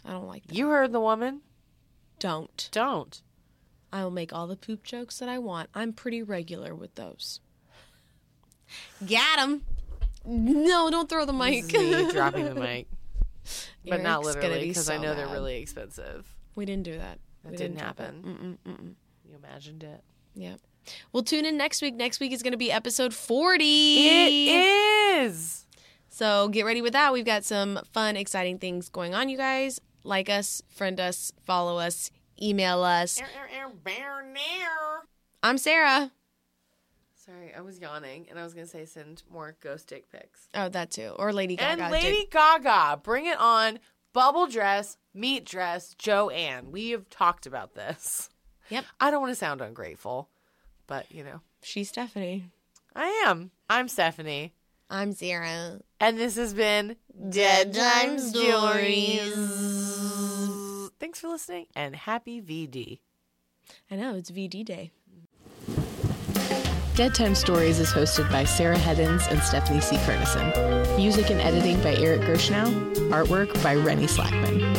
[0.04, 0.56] I don't like that.
[0.56, 1.42] You heard the woman.
[2.20, 2.70] Don't.
[2.72, 3.22] Don't.
[3.94, 5.70] I will make all the poop jokes that I want.
[5.76, 7.40] I'm pretty regular with those.
[9.06, 9.64] Got him.
[10.26, 11.66] No, don't throw the mic.
[11.68, 12.88] This is me dropping the mic,
[13.88, 16.34] but not Eric's gonna literally be because I so know they're really expensive.
[16.56, 17.20] We didn't do that.
[17.44, 18.04] That We didn't drop it.
[18.04, 18.58] happen.
[18.66, 18.94] Mm-mm, mm-mm.
[19.28, 20.04] You imagined it.
[20.36, 20.60] Yep.
[21.12, 21.96] We'll tune in next week.
[21.96, 23.64] Next week is going to be episode 40.
[24.08, 25.66] It is.
[26.10, 27.14] So get ready with that.
[27.14, 29.80] We've got some fun, exciting things going on, you guys.
[30.04, 32.10] Like us, friend us, follow us,
[32.42, 33.22] email us.
[35.44, 36.12] I'm Sarah.
[37.16, 40.48] Sorry, I was yawning, and I was gonna say send more ghost dick pics.
[40.56, 41.14] Oh, that too.
[41.18, 41.84] Or Lady Gaga.
[41.84, 43.80] and Lady Gaga, bring it on.
[44.14, 46.72] Bubble dress, meat dress, Joanne.
[46.72, 48.30] We have talked about this.
[48.70, 48.84] Yep.
[49.00, 50.30] I don't want to sound ungrateful,
[50.88, 52.46] but you know, She's Stephanie.
[52.96, 53.52] I am.
[53.70, 54.54] I'm Stephanie,
[54.90, 55.80] I'm Zero.
[56.00, 56.98] and this has been
[57.30, 59.91] Dead Time Stories.
[61.02, 63.00] Thanks for listening, and happy VD.
[63.90, 64.92] I know, it's VD Day.
[66.94, 69.96] Dead Time Stories is hosted by Sarah Heddens and Stephanie C.
[69.96, 70.96] Kernison.
[70.98, 72.94] Music and editing by Eric Gershnow.
[73.10, 74.71] Artwork by Rennie Slackman.